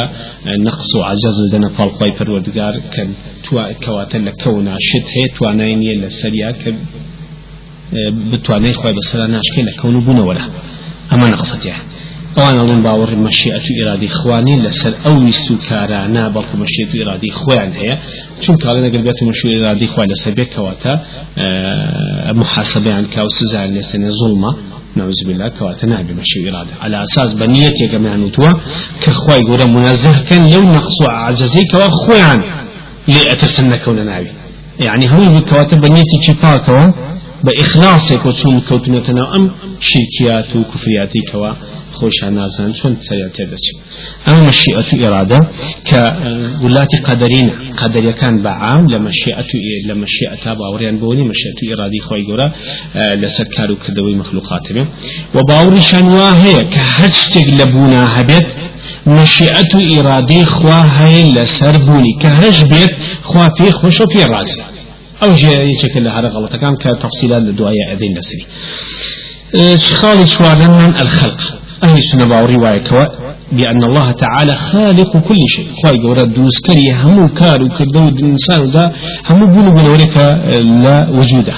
نەقص 0.66 0.90
و 0.96 1.00
عجز 1.10 1.36
دەنە 1.52 1.70
پاڵخوای 1.76 2.12
پەروەردگار 2.18 2.74
کە 2.94 3.02
کەواتە 3.84 4.18
لە 4.26 4.32
کەونا 4.42 4.74
شت 4.88 5.06
هەیە 5.14 5.28
توانای 5.36 5.76
نییە 5.80 5.94
لە 6.02 6.08
سەریا 6.20 6.50
کە 6.62 6.70
بتوانای 8.30 8.74
خی 8.80 8.92
بەسەرا 8.98 9.26
ناشکێ 9.34 9.62
لە 9.68 9.72
کەون 9.80 9.94
و 9.96 10.00
بوونەوەرە 10.06 10.44
ئەمە 11.10 11.26
نەقسەتیان. 11.34 11.82
ئەوان 12.38 12.56
ئەڵێن 12.60 12.80
باوەڕی 12.86 13.18
مەشیعەت 13.24 13.64
و 13.70 13.74
ئێرادی 13.78 14.08
خوانی 14.18 14.56
لەسەر 14.64 14.94
ئەو 15.04 15.16
ویست 15.24 15.46
و 15.50 15.56
کارانە 15.66 16.24
بەڵکو 16.34 16.56
مەشیێت 16.62 16.90
و 16.92 16.96
ئێرادی 17.00 17.30
خۆیان 17.40 17.72
هەیە 17.80 17.96
چون 18.46 18.56
کاڵێ 18.64 18.80
نەگەربێت 18.86 19.18
مەشوی 19.30 19.60
رادی 19.66 19.86
خوا 19.92 20.04
لەسەر 20.12 20.32
بێت 20.38 20.50
کەواتە 20.56 20.92
محاسبەیان 22.40 23.04
کا 23.12 23.20
و 23.26 23.30
سزار 23.38 23.66
لێسێنێ 23.76 24.10
زڵمە 24.20 24.52
نعوذ 24.98 25.20
بالله 25.28 25.48
كواتا 25.58 25.86
نابي 25.92 26.14
مشي 26.20 26.38
إرادة 26.48 26.74
على 26.82 26.96
أساس 27.06 27.30
بنيتي 27.40 27.86
كما 27.92 28.16
نوتوا 28.16 28.50
كخواي 29.04 29.40
قولا 29.48 29.66
منزه 29.74 30.14
كان 30.28 30.42
لو 30.52 30.62
نقصوا 30.76 31.10
عجزي 31.24 31.64
كوا 31.72 31.88
خويا 32.00 32.32
لأتسنى 33.08 33.78
كون 33.84 33.98
نابي 34.06 34.30
يعني 34.86 35.04
هو 35.14 35.40
كواتا 35.50 35.76
بنيتي 35.84 36.16
كيباكوا 36.26 36.84
بإخلاصك 37.44 38.26
وتوم 38.26 38.60
كوتنتنا 38.68 39.24
أم 39.36 39.42
شركيات 39.90 40.50
وكفرياتي 40.56 41.20
كوا 41.32 41.50
خوش 42.00 42.22
نازن 42.22 42.72
چون 42.80 42.96
سەیان 43.08 43.30
تێدەچێت 43.36 43.76
اما 44.28 44.40
مەشیئەت 44.50 44.88
اراده 44.90 44.98
ئێرادە 45.04 45.40
کە 45.88 46.00
اه، 46.14 46.64
ولاتی 46.64 46.96
قدر 47.08 47.30
قەدەریەکان 47.80 48.34
بە 48.44 48.52
عام 48.66 48.82
لە 48.92 48.98
مەشیئەت 49.06 49.50
و 49.54 49.58
لە 49.88 49.94
مەشیئەتا 50.02 50.52
باوەڕیان 50.60 50.96
بۆنی 51.02 51.24
مەشیئەت 51.32 51.58
و 51.60 51.64
ئێرادی 51.70 52.00
خۆی 52.06 52.22
گەورە 52.28 52.48
اه، 52.48 52.54
لەسەر 53.22 53.46
کار 53.56 53.70
و 53.72 53.76
کردەوەی 53.84 54.16
مەخلوقاتەبێ 54.20 54.84
و 55.34 55.38
باوریشان 55.50 56.06
وا 56.16 56.30
هەیە 56.44 56.64
کە 56.74 56.82
هەر 56.98 57.10
شتێک 57.22 57.48
لە 57.58 57.64
بوونا 57.72 58.04
هەبێت 58.18 58.46
مشیعت 59.06 59.72
خوا 60.54 60.80
هەیە 61.00 61.22
لەسەر 61.36 61.74
بوونی 61.86 62.14
کە 62.22 62.28
خوا 63.28 63.46
پێ 63.58 63.70
خوشو 63.80 64.04
و 64.22 64.26
راز 64.34 64.52
او 65.22 65.30
ژەیەکە 65.42 66.00
لە 66.06 66.10
هەرە 66.16 66.28
غڵەتەکان 66.34 66.74
کە 66.82 66.90
تەفسیلات 67.02 67.42
لە 67.48 67.52
دوایە 67.58 67.84
ئەدەین 67.90 68.12
لەسری 68.18 68.44
اه، 69.54 69.76
خاڵی 70.00 70.26
چواردەمان 70.34 70.92
أهل 71.84 71.96
السنة 71.98 72.24
ورواية 72.36 72.84
بأن 73.52 73.82
الله 73.84 74.12
تعالى 74.12 74.54
خالق 74.56 75.16
كل 75.16 75.38
شيء 75.46 75.66
خواهي 75.82 76.02
قورا 76.02 76.22
دوس 76.22 76.60
كري 76.66 76.92
همو 76.94 77.28
كارو 77.28 77.68
كردو 77.68 78.08
الإنسان 78.08 78.62
ذا 78.64 78.84
همو 79.30 79.46
من 79.46 79.74
بنورك 79.76 80.16
لا 80.86 80.96
وجوده 81.18 81.54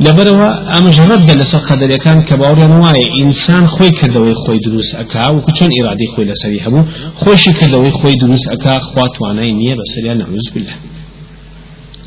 لبروا 0.00 0.52
أما 0.78 0.90
جرد 0.96 1.30
لسر 1.38 1.58
قدر 1.58 1.90
يكان 1.94 2.22
كباوريا 2.28 2.66
نواي 2.66 3.02
إنسان 3.22 3.66
خوي 3.66 3.90
كردوي 3.90 4.34
خوي 4.34 4.58
دروس 4.66 4.94
أكا 4.94 5.30
وكتون 5.32 5.70
إرادي 5.82 6.06
خوي 6.16 6.24
لسري 6.24 6.60
همو 6.66 6.80
خوشي 7.20 7.52
كردوي 7.58 7.90
خوي 7.90 8.14
دروس 8.20 8.48
أكا 8.48 8.78
خوات 8.78 9.14
واناي 9.22 9.52
نية 9.52 9.74
بسريا 9.78 10.14
نعوذ 10.20 10.46
بالله 10.54 10.76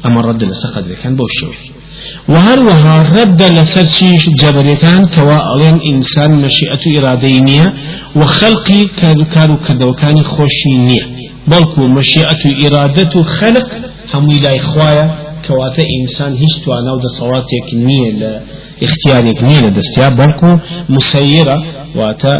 أما 0.05 0.21
رد 0.21 0.43
لسر 0.43 0.69
قدر 0.75 0.95
كان 1.03 1.15
بوشوي 1.15 1.76
وهر 2.29 2.59
وها 2.63 2.95
رد 3.21 3.41
لسرشيش 3.43 4.23
جبريتان 4.41 5.05
كوا 5.15 5.37
ألين 5.55 5.77
إنسان 5.95 6.31
مشيئة 6.43 6.83
إرادينية 6.99 7.73
وخلقي 8.15 8.81
كادو 8.99 9.25
كادو 9.33 9.55
كدوكاني 9.67 10.23
خوشينية 10.23 11.05
بلكو 11.47 11.81
مشيئة 11.87 12.41
إرادة 12.67 13.21
خلق 13.39 13.67
هم 14.13 14.25
إلى 14.35 14.57
إخوايا 14.57 15.05
كواتا 15.47 15.83
إنسان 16.01 16.31
هشتوانا 16.43 16.91
ودا 16.93 17.07
صواتك 17.19 17.67
نية 17.73 18.41
اختياري 18.83 19.33
كنية 19.33 19.59
اه، 19.59 19.63
اه، 19.63 19.67
لدستيا 19.67 20.09
بلكو 20.09 20.57
مسيرة 20.89 21.55
واتا 21.95 22.39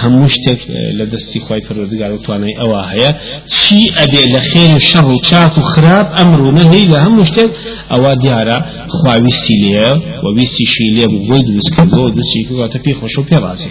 هموشتك 0.00 0.60
لدستي 0.94 1.40
خواي 1.40 1.60
پردگار 1.60 2.10
وتواني 2.20 2.60
اواهيا 2.60 3.18
شي 3.46 3.76
ابي 3.98 4.24
لخير 4.36 4.78
شر 4.78 5.06
وشاك 5.06 5.58
وخراب 5.58 6.06
امر 6.20 6.42
ونهي 6.42 6.84
لهموشتك 6.86 7.50
اوا 7.90 8.14
ديارا 8.14 8.66
خواوي 8.88 9.30
سيليا 9.30 9.88
وويسي 10.24 10.64
شيليا 10.74 11.06
بويد 11.06 11.50
ويسكدو 11.50 12.08
دوسي 12.08 12.42
كواتا 12.48 12.78
بي 12.78 12.94
خوشو 12.94 13.22
بي 13.22 13.36
راسي 13.36 13.70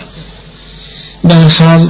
بهرحال 1.24 1.90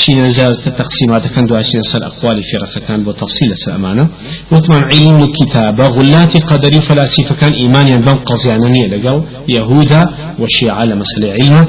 شين 0.00 0.28
زاد 0.32 0.54
تقسيمات 0.78 1.26
كان 1.26 1.44
دو 1.46 1.54
عشرين 1.54 1.82
سال 1.82 2.04
أقوال 2.04 2.42
في 2.42 2.56
رفع 2.64 2.86
كان 2.86 3.04
بتفصيل 3.04 3.56
سأمانة 3.66 4.08
وطبعا 4.52 4.80
علم 4.94 5.22
الكتابة 5.22 5.84
غلات 5.88 6.42
قدري 6.44 6.80
فلاسفة 6.80 7.34
كان 7.34 7.52
إيمانيا 7.52 7.96
بن 7.96 8.14
قزيانانية 8.30 8.86
لقوا 8.86 9.20
يهودا 9.48 10.02
وشيعة 10.40 10.74
على 10.74 10.94
مسألة 10.94 11.32
علم 11.40 11.66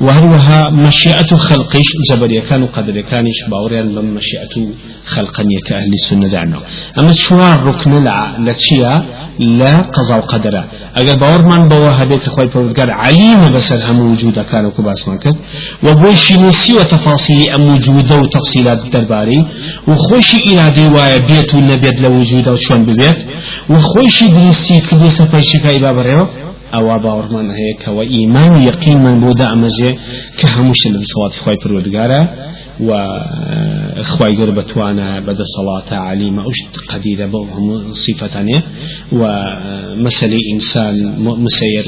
وهروها 0.00 0.70
مشيئة 0.70 1.36
خلقش 1.36 1.84
زبريا 2.10 2.40
كانوا 2.40 2.68
قدري 2.76 3.02
كانش 3.02 3.44
باوريا 3.50 3.82
لم 3.82 4.04
مشيئة 4.14 4.54
خلقا 5.06 5.44
كأهل 5.66 5.92
السنة 6.02 6.28
دعنو 6.28 6.60
أما 7.00 7.12
شوار 7.12 7.62
ركن 7.62 7.92
لا 8.06 8.36
لا 9.40 9.76
قضاء 9.76 10.20
قدره 10.20 10.64
أجل 10.96 11.16
باور 11.20 11.42
من 11.50 11.68
بواها 11.68 12.04
بيت 12.04 12.26
أخوي 12.28 12.46
بروردقار 12.46 12.90
عليم 12.90 13.52
بس 13.52 13.72
الهم 13.72 14.12
وجودا 14.12 14.42
كانوا 14.42 14.70
كباس 14.70 15.08
ماكد 15.08 15.36
وبوشي 15.86 16.34
نسي 16.36 16.72
وتفاصيل 16.74 17.50
أم 17.50 17.65
وجوده 17.72 18.16
وتفصيلات 18.22 18.80
درباري 18.94 19.38
وخوش 19.88 20.28
إرادة 20.50 20.84
وايا 20.96 21.18
بيت 21.30 21.50
النبيت 21.54 21.96
لوجوده 22.04 22.50
وشون 22.52 22.80
ببيت 22.88 23.18
وخوش 23.72 24.16
درستي 24.36 24.76
كده 24.88 25.06
سفايشك 25.18 25.64
إبا 25.78 25.92
بريو 25.98 26.22
أو 26.76 26.84
باورمان 27.04 27.48
هيك 27.60 27.80
وإيمان 27.96 28.52
يقين 28.68 28.98
من 29.04 29.14
بودا 29.24 29.46
أمجي 29.52 29.90
كهموش 30.38 30.80
اللي 30.86 30.98
بصوات 31.04 31.32
خواي 31.42 31.56
فرودقارة 31.64 32.20
وإخوائي 32.80 34.36
قربت 34.36 34.76
وأنا 34.76 35.20
بدا 35.20 35.44
صلاة 35.56 35.98
عليمة 36.00 36.42
أشد 36.50 36.76
قديرة 36.88 37.26
بهم 37.26 37.94
صفة 37.94 38.26
ثانية 38.26 38.62
ومسألة 39.12 40.38
إنسان 40.54 41.16
مسير 41.18 41.84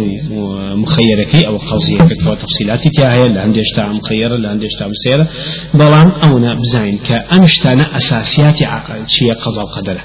مخيرك 0.77 1.37
أو 1.47 1.57
قوزية 1.59 1.99
كتوى 1.99 2.37
تفصيلاتك 2.37 3.01
هي 3.07 3.27
اللي 3.27 3.41
عندي 3.41 3.61
اشتاع 3.61 3.89
مخيرة 3.93 4.35
اللي 4.37 4.49
عندي 4.49 4.67
اشتاع 4.67 4.89
مسيرة 4.89 5.29
بلان 5.75 6.09
أونا 6.09 6.55
بزاين 6.55 6.95
بزين 6.97 7.07
كأنشتان 7.19 7.81
أساسيات 7.81 8.63
عقل 8.63 9.09
شيء 9.09 9.35
قضاء 9.35 9.65
قدره 9.67 10.01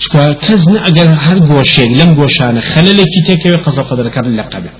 شكرا 0.00 0.32
كزنا 0.32 0.86
أجل 0.86 1.08
هر 1.08 1.38
بوشي 1.38 1.84
لم 1.84 2.14
بوشان 2.14 2.60
خلالي 2.60 3.04
كتاكي 3.24 3.48
قضاء 3.48 3.84
قدره 3.84 4.08
كان 4.08 4.36
لقبه 4.36 4.70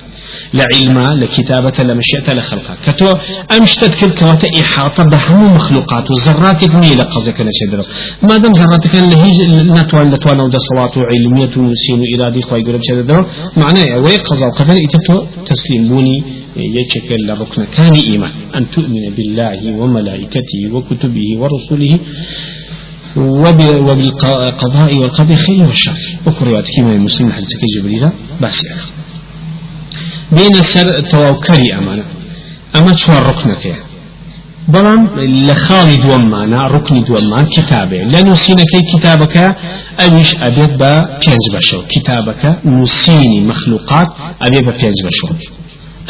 لعلما 0.54 1.08
لكتابة 1.24 1.82
لمشيئة 1.92 2.34
لخلقة 2.34 2.74
كتو 2.86 3.08
أمشتد 3.56 3.94
كل 3.94 4.10
كواتا 4.20 4.48
إحاطة 4.64 5.02
بهم 5.12 5.40
مخلوقات 5.56 6.04
وزرات 6.10 6.60
ابني 6.64 6.90
لقزك 7.00 7.38
لشدر 7.46 7.80
ما 8.22 8.36
دام 8.36 8.54
زراتك 8.54 8.94
لهيج 8.94 9.38
نتوان 9.78 10.06
نتوان 10.14 10.40
ودى 10.40 10.58
صلاة 10.70 10.94
وعلمية 11.02 11.54
ونسين 11.58 11.98
وإرادي 12.02 12.42
خواهي 12.42 12.62
قرب 12.62 12.80
شدر 12.88 13.26
معناه 13.62 13.86
ويقظة 14.04 14.46
وقبل 14.46 14.76
إتبتو 14.86 15.16
تسليم 15.48 15.82
بوني 15.88 16.16
يجك 16.78 17.08
لركن 17.26 17.64
كان 17.76 17.92
إيمان 18.10 18.32
أن 18.56 18.64
تؤمن 18.74 19.04
بالله 19.16 19.60
وملائكته 19.80 20.60
وكتبه 20.74 21.28
ورسله 21.40 21.94
وبالقضاء 23.42 24.90
والقدر 25.00 25.34
خير 25.46 25.62
والشر 25.70 25.98
وكريات 26.26 26.66
كما 26.76 26.92
المسلم 26.98 27.28
حديثك 27.36 27.62
جبريل 27.74 28.04
باسي 28.40 28.66
أخر 28.76 28.92
بين 30.36 30.54
سر 30.72 31.00
تواوكري 31.00 31.74
أمانة 31.78 32.04
أما 32.76 32.96
شو 32.96 33.12
ركنته 33.30 33.76
بلان 34.72 35.00
لخالد 35.48 36.04
ومانا 36.14 36.60
ركن 36.76 36.98
دومان 37.08 37.46
كتابه 37.56 38.00
لنسينك 38.12 38.72
كتابك 38.92 39.36
أيش 40.04 40.30
أبيت 40.46 40.72
با 40.80 40.92
بينج 41.24 41.44
بشو 41.54 41.78
كتابك 41.94 42.42
نسيني 42.64 43.40
مخلوقات 43.50 44.08
أبيت 44.44 44.64
با 44.66 44.72
بينج 44.80 44.98
بشو 45.06 45.26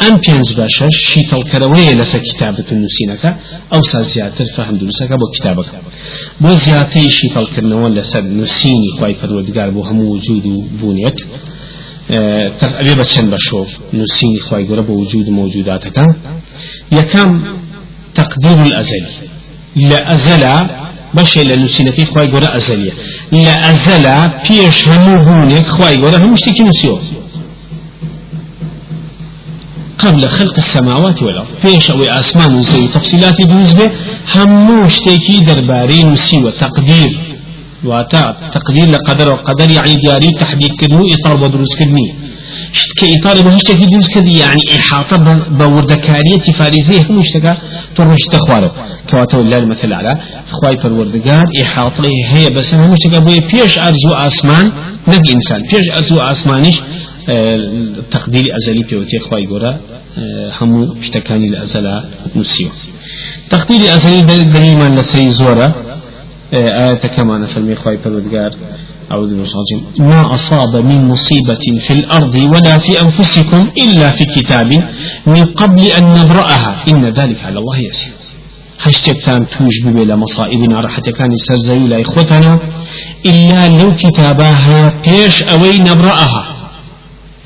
أم 0.07 0.15
بينج 0.27 0.47
بشش 0.59 0.95
شي 1.09 1.21
تلكروية 1.31 1.91
لسا 1.99 2.19
كتابة 2.29 2.67
نسينك 2.83 3.23
أو 3.73 3.81
سازياتر 3.91 4.45
فهم 4.55 4.77
دروسك 4.77 5.11
بو 5.21 5.25
كتابك 5.35 5.69
بو 6.41 6.51
زياتي 6.63 7.09
شي 7.09 7.27
تلكرنوان 7.35 7.93
لسا 7.93 8.19
نسيني 8.21 8.89
كواي 8.99 9.13
فرودقار 9.13 9.69
بو 9.69 9.81
همو 9.83 10.03
وجود 10.13 10.45
بونيت 10.81 11.19
تر 12.59 12.69
ئەبێ 12.79 12.93
بە 12.99 13.05
چەند 13.11 13.27
بە 13.33 13.39
گره 13.45 13.67
نووسینی 13.97 14.39
خی 14.47 14.63
گەورە 14.67 14.83
بە 14.89 14.93
وجود 15.01 15.25
مۆجوداتەکە 15.37 16.05
یەکەم 16.99 17.29
تەقدیم 18.17 18.61
ئەزەلی 18.77 19.13
لە 19.89 19.99
ئەزەلا 20.09 20.55
بەشێ 21.17 21.41
لە 21.49 21.55
نووسینەکەی 21.61 22.07
خی 22.13 22.27
گەورە 22.33 22.49
ئەزەلیە 22.55 22.93
لە 24.05 24.15
پیش 24.45 24.77
همو 24.89 25.15
هەموو 25.17 25.19
بوونێک 25.27 25.67
گره 26.03 26.17
همش 26.23 26.41
هەموو 26.47 26.59
نو 26.59 26.65
نووسیەوە 26.67 26.99
قبل 30.03 30.21
خلق 30.37 30.57
السماوات 30.65 31.17
والأرض 31.23 31.51
فيش 31.61 31.87
أو 31.91 32.01
أسمان 32.21 32.51
وزي 32.59 32.87
تفصيلات 32.95 33.37
بنسبة 33.49 33.87
هموش 34.35 34.95
تيكي 35.05 35.37
درباري 35.47 36.03
نسي 36.11 36.37
وتقدير 36.45 37.11
واتا 37.85 38.37
تقدير 38.53 38.85
لقدر 38.91 39.33
وقدر 39.33 39.71
يعني 39.71 39.95
دياري 39.95 40.29
تحديد 40.39 40.69
كنو 40.79 40.99
إطار 41.13 41.43
ودروس 41.43 41.75
كنو 41.79 41.97
شتك 42.73 43.01
إطار 43.03 43.41
بهشتك 43.45 43.75
دروس 43.83 44.07
كدي 44.15 44.39
يعني 44.39 44.61
إحاطة 44.75 45.17
بوردكارية 45.59 46.39
فارزية 46.39 47.01
هم 47.09 47.19
اشتكى 47.19 47.53
فرمش 47.97 48.21
تخواره 48.31 48.71
كواتا 49.09 49.37
لله 49.37 49.57
المثل 49.57 49.93
على 49.93 50.13
خواي 50.61 50.77
فالوردكار 50.77 51.45
إحاطة 51.63 52.05
هي 52.31 52.49
بس 52.49 52.73
هم 52.73 52.91
اشتكى 52.91 53.19
بوي 53.25 53.41
فيش 53.49 53.77
أرزو 53.77 54.13
آسمان 54.27 54.71
نك 55.07 55.29
إنسان 55.35 55.61
فيش 55.69 55.85
أرزو 55.95 56.17
آسمانش 56.17 56.75
آه، 57.29 57.55
تقدير 58.11 58.45
أزلي 58.55 58.83
بيوتي 58.89 59.19
خواي 59.19 59.45
قرأ 59.45 59.79
آه، 60.19 60.51
همو 60.61 60.95
اشتكاني 61.03 61.49
لأزلا 61.49 62.03
نسيو 62.35 62.69
تقدير 63.49 63.93
أزلي 63.95 64.21
دليل 64.43 64.95
لسي 64.97 65.29
زورة 65.29 65.88
إيه،, 66.53 66.83
آية 66.89 67.07
كما 67.17 67.37
نسمي 67.37 67.75
خواهي 67.75 67.97
بذلقار 67.97 68.51
أعوذ 69.11 69.31
الرجيم 69.33 69.83
ما 70.09 70.33
أصاب 70.33 70.85
من 70.85 71.07
مصيبة 71.07 71.57
في 71.87 71.93
الأرض 71.93 72.35
ولا 72.35 72.77
في 72.77 73.01
أنفسكم 73.01 73.69
إلا 73.77 74.11
في 74.11 74.25
كتاب 74.25 74.71
من 75.27 75.43
قبل 75.45 75.81
أن 75.85 76.03
نبرأها 76.03 76.79
إن 76.87 77.05
ذلك 77.09 77.43
على 77.45 77.59
الله 77.59 77.77
يسير 77.79 78.13
ثان 79.15 79.45
توج 79.49 79.81
ببلا 79.85 80.15
مصائبنا 80.15 80.81
كان 81.17 81.29
سرزي 81.47 81.79
لا 81.79 82.01
إخوتنا 82.01 82.59
إلا 83.25 83.69
لو 83.83 83.93
كتابها 83.95 85.01
بيش 85.07 85.43
أوي 85.43 85.73
نبرأها 85.79 86.71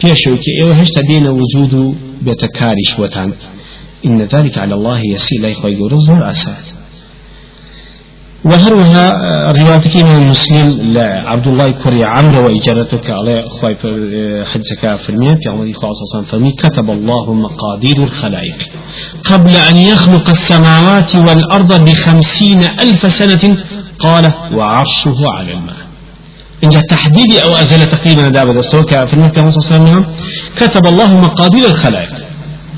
بيش 0.04 0.28
أوي 0.28 0.38
كي 0.38 0.72
هشت 0.82 1.00
دين 1.12 1.28
وجود 1.28 1.96
بتكارش 2.22 3.00
وتان 3.00 3.34
إن 4.06 4.22
ذلك 4.22 4.58
على 4.58 4.76
الله 4.76 5.00
يسير 5.00 5.42
لا 5.42 5.52
إخوة 5.52 5.70
يرزه 5.70 6.32
أساس 6.32 6.83
وهروها 8.45 9.08
آه، 9.13 9.51
رواتك 9.62 9.95
من 9.97 10.15
المسلم 10.15 10.93
لعبد 10.93 11.47
الله 11.47 11.71
كوري 11.71 12.03
عمرو 12.03 12.45
وإجارتك 12.47 13.10
على 13.10 13.45
خواي 13.62 13.77
آه، 13.86 14.43
حجك 14.45 14.84
فرميت 15.06 15.39
يا 15.45 15.51
عمر 15.51 15.73
خاصة 15.73 16.27
فرمي 16.32 16.51
كتب 16.51 16.89
الله 16.91 17.34
مقادير 17.34 18.03
الخلائق 18.03 18.58
قبل 19.23 19.56
أن 19.69 19.75
يخلق 19.77 20.29
السماوات 20.29 21.15
والأرض 21.15 21.84
بخمسين 21.89 22.63
ألف 22.63 23.01
سنة 23.19 23.58
قال 23.99 24.34
وعرشه 24.53 25.15
على 25.38 25.51
الماء 25.53 25.75
إن 26.63 26.69
تحديد 26.89 27.32
أو 27.45 27.51
أزل 27.56 27.91
تقييم 27.91 28.19
دابا 28.19 28.60
السوكة 28.60 29.06
فرميت 29.06 29.38
يا 29.38 29.51
عمر 29.82 30.06
كتب 30.56 30.86
الله 30.88 31.13
مقادير 31.17 31.65
الخلائق 31.67 32.33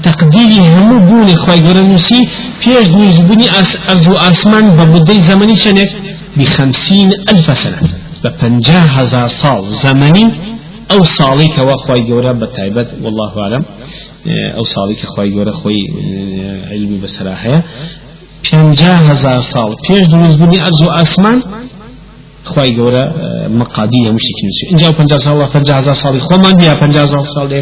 تقدیری 0.06 0.60
همو 0.60 1.00
بونی 1.08 1.36
خواهی 1.36 1.62
گرنوسی 1.62 2.28
پیش 2.60 2.74
دویز 2.94 3.20
بونی 3.22 3.48
از 3.89 4.08
و 4.08 4.13
آسمان 4.13 4.78
با 4.78 4.86
مده 4.86 5.13
زمانی 5.28 5.56
چنک 5.56 5.91
بخمسین 6.39 7.13
الف 7.28 7.60
سنه 7.60 7.89
بپنجه 8.24 8.74
هزار 8.74 9.28
سال 9.28 9.62
زمانی 9.84 10.32
او 10.89 11.06
صالي 11.06 11.48
كوا 11.48 11.78
خواي 11.78 12.02
جورا 12.02 12.34
بتعبد 12.34 12.88
والله 13.04 13.38
اعلم 13.38 13.65
اه، 13.65 14.58
او 14.60 14.65
صالي 14.65 14.96
كخواي 14.96 15.32
جورا 15.32 15.52
خوي 15.52 15.76
اه، 15.76 16.72
علمي 16.72 16.98
بسراحه 16.98 17.63
پنجا 18.52 18.86
هزار 18.96 19.41
سال 19.41 19.74
پیش 19.88 20.08
دروز 20.08 20.38
بني 20.38 20.60
از 20.60 20.82
و 20.82 20.89
اسمان 20.89 21.44
خواي 22.44 22.74
جورا 22.74 23.02
اه، 23.04 23.48
مقادير 23.48 24.12
مشتكين 24.12 24.50
انجا 24.72 24.91
پنجا 24.91 25.18
سال 25.18 25.46
پنجا 25.46 25.76
هزار 25.76 25.94
سال 25.96 26.20
خو 26.20 26.36
من 26.36 26.54
بیا 26.58 26.76
پنجا 26.76 27.04
هزار 27.04 27.26
سال 27.26 27.62